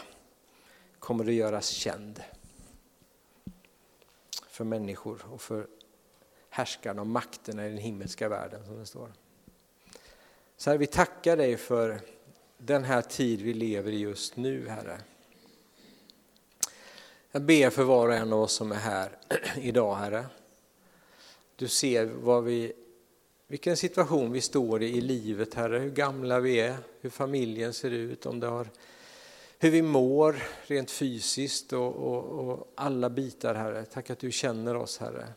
kommer 0.99 1.25
att 1.25 1.33
göras 1.33 1.67
känd 1.67 2.23
för 4.47 4.63
människor 4.63 5.25
och 5.31 5.41
för 5.41 5.67
härskarna 6.49 7.01
och 7.01 7.07
makterna 7.07 7.65
i 7.65 7.69
den 7.69 7.77
himmelska 7.77 8.29
världen 8.29 8.65
som 8.65 8.79
det 8.79 8.85
står. 8.85 9.13
Så 10.57 10.69
här, 10.69 10.77
vi 10.77 10.87
tackar 10.87 11.37
dig 11.37 11.57
för 11.57 12.01
den 12.57 12.83
här 12.83 13.01
tid 13.01 13.41
vi 13.41 13.53
lever 13.53 13.91
i 13.91 13.97
just 13.97 14.35
nu, 14.35 14.67
Herre. 14.67 14.99
Jag 17.31 17.41
ber 17.41 17.69
för 17.69 17.83
var 17.83 18.07
och 18.07 18.13
en 18.13 18.33
av 18.33 18.41
oss 18.41 18.53
som 18.53 18.71
är 18.71 18.75
här 18.75 19.17
idag, 19.61 19.95
Herre. 19.95 20.25
Du 21.55 21.67
ser 21.67 22.05
vad 22.05 22.43
vi, 22.43 22.73
vilken 23.47 23.77
situation 23.77 24.31
vi 24.31 24.41
står 24.41 24.83
i 24.83 24.97
i 24.97 25.01
livet, 25.01 25.53
Herre. 25.53 25.79
Hur 25.79 25.89
gamla 25.89 26.39
vi 26.39 26.59
är, 26.59 26.77
hur 27.01 27.09
familjen 27.09 27.73
ser 27.73 27.91
ut, 27.91 28.25
om 28.25 28.39
det 28.39 28.47
har, 28.47 28.67
hur 29.59 29.71
vi 29.71 29.81
mår 29.81 30.43
rent 30.63 30.91
fysiskt 30.91 31.73
och, 31.73 31.95
och, 31.95 32.23
och 32.23 32.73
alla 32.75 33.09
bitar, 33.09 33.55
Herre. 33.55 33.85
Tack 33.85 34.09
att 34.09 34.19
du 34.19 34.31
känner 34.31 34.75
oss, 34.75 34.97
Herre. 34.97 35.27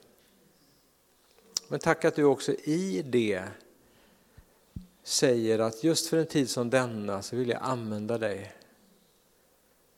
Men 1.68 1.81
tack 1.81 2.05
att 2.05 2.14
du 2.14 2.24
också 2.24 2.52
i 2.52 3.02
det 3.07 3.44
säger 5.02 5.59
att 5.59 5.85
just 5.85 6.07
för 6.07 6.16
en 6.16 6.26
tid 6.26 6.50
som 6.50 6.70
denna 6.70 7.22
så 7.22 7.37
vill 7.37 7.48
jag 7.48 7.62
använda 7.62 8.18
dig. 8.18 8.52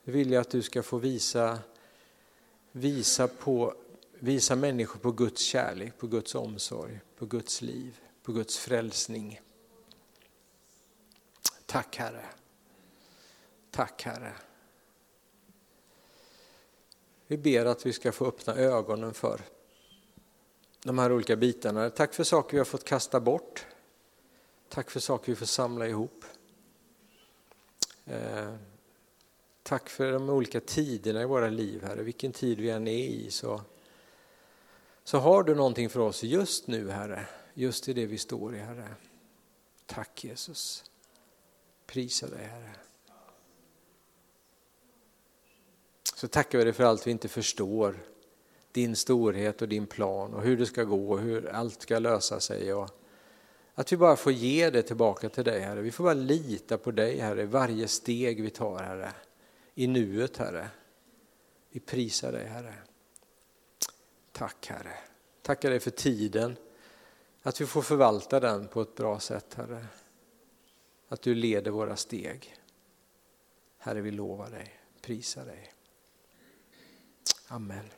Jag 0.04 0.12
vill 0.12 0.33
jag 0.33 0.40
att 0.40 0.50
du 0.50 0.62
ska 0.62 0.83
få 0.83 0.98
visa, 0.98 1.59
visa, 2.76 3.28
på, 3.28 3.74
visa 4.12 4.56
människor 4.56 5.00
på 5.00 5.12
Guds 5.12 5.40
kärlek, 5.42 5.98
på 5.98 6.06
Guds 6.06 6.34
omsorg, 6.34 7.00
på 7.16 7.26
Guds 7.26 7.62
liv, 7.62 8.00
på 8.22 8.32
Guds 8.32 8.58
frälsning. 8.58 9.40
Tack 11.66 11.96
Herre. 11.96 12.24
Tack 13.70 14.02
Herre. 14.02 14.32
Vi 17.26 17.37
ber 17.37 17.66
att 17.66 17.87
vi 17.87 17.92
ska 17.92 18.12
få 18.12 18.26
öppna 18.26 18.54
ögonen 18.54 19.14
för 19.14 19.40
de 20.82 20.98
här 20.98 21.12
olika 21.12 21.37
bitarna. 21.37 21.90
Tack 21.90 22.14
för 22.14 22.24
saker 22.24 22.52
vi 22.52 22.58
har 22.58 22.64
fått 22.64 22.84
kasta 22.84 23.20
bort. 23.20 23.66
Tack 24.68 24.90
för 24.90 25.00
saker 25.00 25.32
vi 25.32 25.37
får 25.37 25.46
samla 25.46 25.88
ihop. 25.88 26.24
Eh, 28.04 28.54
Tack 29.64 29.88
för 29.88 30.12
de 30.12 30.31
olika 30.31 30.61
tiderna 30.61 31.22
i 31.22 31.24
våra 31.24 31.48
liv, 31.48 31.83
Herre. 31.83 32.03
Vilken 32.03 32.33
tid 32.33 32.61
vi 32.61 32.70
än 32.70 32.88
är 32.88 33.05
i 33.05 33.31
så, 33.31 33.61
så 35.05 35.18
har 35.18 35.42
du 35.42 35.55
någonting 35.55 35.88
för 35.88 36.00
oss 36.00 36.22
just 36.22 36.66
nu, 36.66 36.90
Herre. 36.90 37.27
Just 37.55 37.88
i 37.88 37.92
det 37.92 38.07
vi 38.07 38.18
står 38.18 38.55
i, 38.55 38.59
Herre. 38.59 38.94
Tack 39.87 40.24
Jesus. 40.24 40.85
Prisa 41.87 42.27
dig, 42.27 42.44
Herre. 42.44 42.70
Så 46.14 46.29
tackar 46.29 46.59
vi 46.59 46.64
dig 46.64 46.72
för 46.72 46.85
allt 46.85 47.07
vi 47.07 47.11
inte 47.11 47.29
förstår 47.29 48.05
din 48.73 48.96
storhet 48.96 49.62
och 49.62 49.69
din 49.69 49.87
plan 49.87 50.35
och 50.35 50.42
hur 50.42 50.56
det 50.56 50.67
ska 50.67 50.85
gå 50.85 51.10
och 51.10 51.21
hur 51.21 51.48
allt 51.48 51.83
ska 51.83 51.98
lösa 51.98 52.40
sig. 52.40 52.75
Och 52.75 52.90
att 53.75 53.92
vi 53.92 53.96
bara 53.96 54.17
får 54.17 54.33
ge 54.33 54.71
det 54.71 54.83
tillbaka 54.83 55.29
till 55.29 55.44
dig 55.44 55.60
Herre. 55.60 55.81
Vi 55.81 55.90
får 55.90 56.04
bara 56.04 56.15
lita 56.15 56.79
på 56.79 56.90
dig 56.90 57.19
Herre, 57.19 57.44
varje 57.46 57.88
steg 57.88 58.42
vi 58.42 58.50
tar 58.50 58.79
Herre. 58.79 59.12
I 59.75 59.87
nuet 59.87 60.37
Herre. 60.37 60.68
Vi 61.70 61.81
prisar 61.81 62.33
dig 62.33 62.46
Herre. 62.46 62.75
Tack 64.33 64.66
Herre. 64.66 64.98
Tackar 65.42 65.70
dig 65.70 65.81
för 65.81 65.90
tiden. 65.90 66.56
Att 67.42 67.60
vi 67.60 67.66
får 67.66 67.83
förvalta 67.83 68.40
den 68.40 68.68
på 68.68 68.83
ett 68.83 68.94
bra 68.94 69.20
sätt 69.20 69.54
Herre. 69.54 69.87
Att 71.08 71.22
du 71.22 71.35
leder 71.35 71.70
våra 71.70 71.96
steg. 71.96 72.56
Herre 73.79 74.00
vi 74.00 74.10
lovar 74.10 74.50
dig, 74.50 74.81
prisar 75.00 75.46
dig. 75.46 75.72
Amen. 77.48 77.90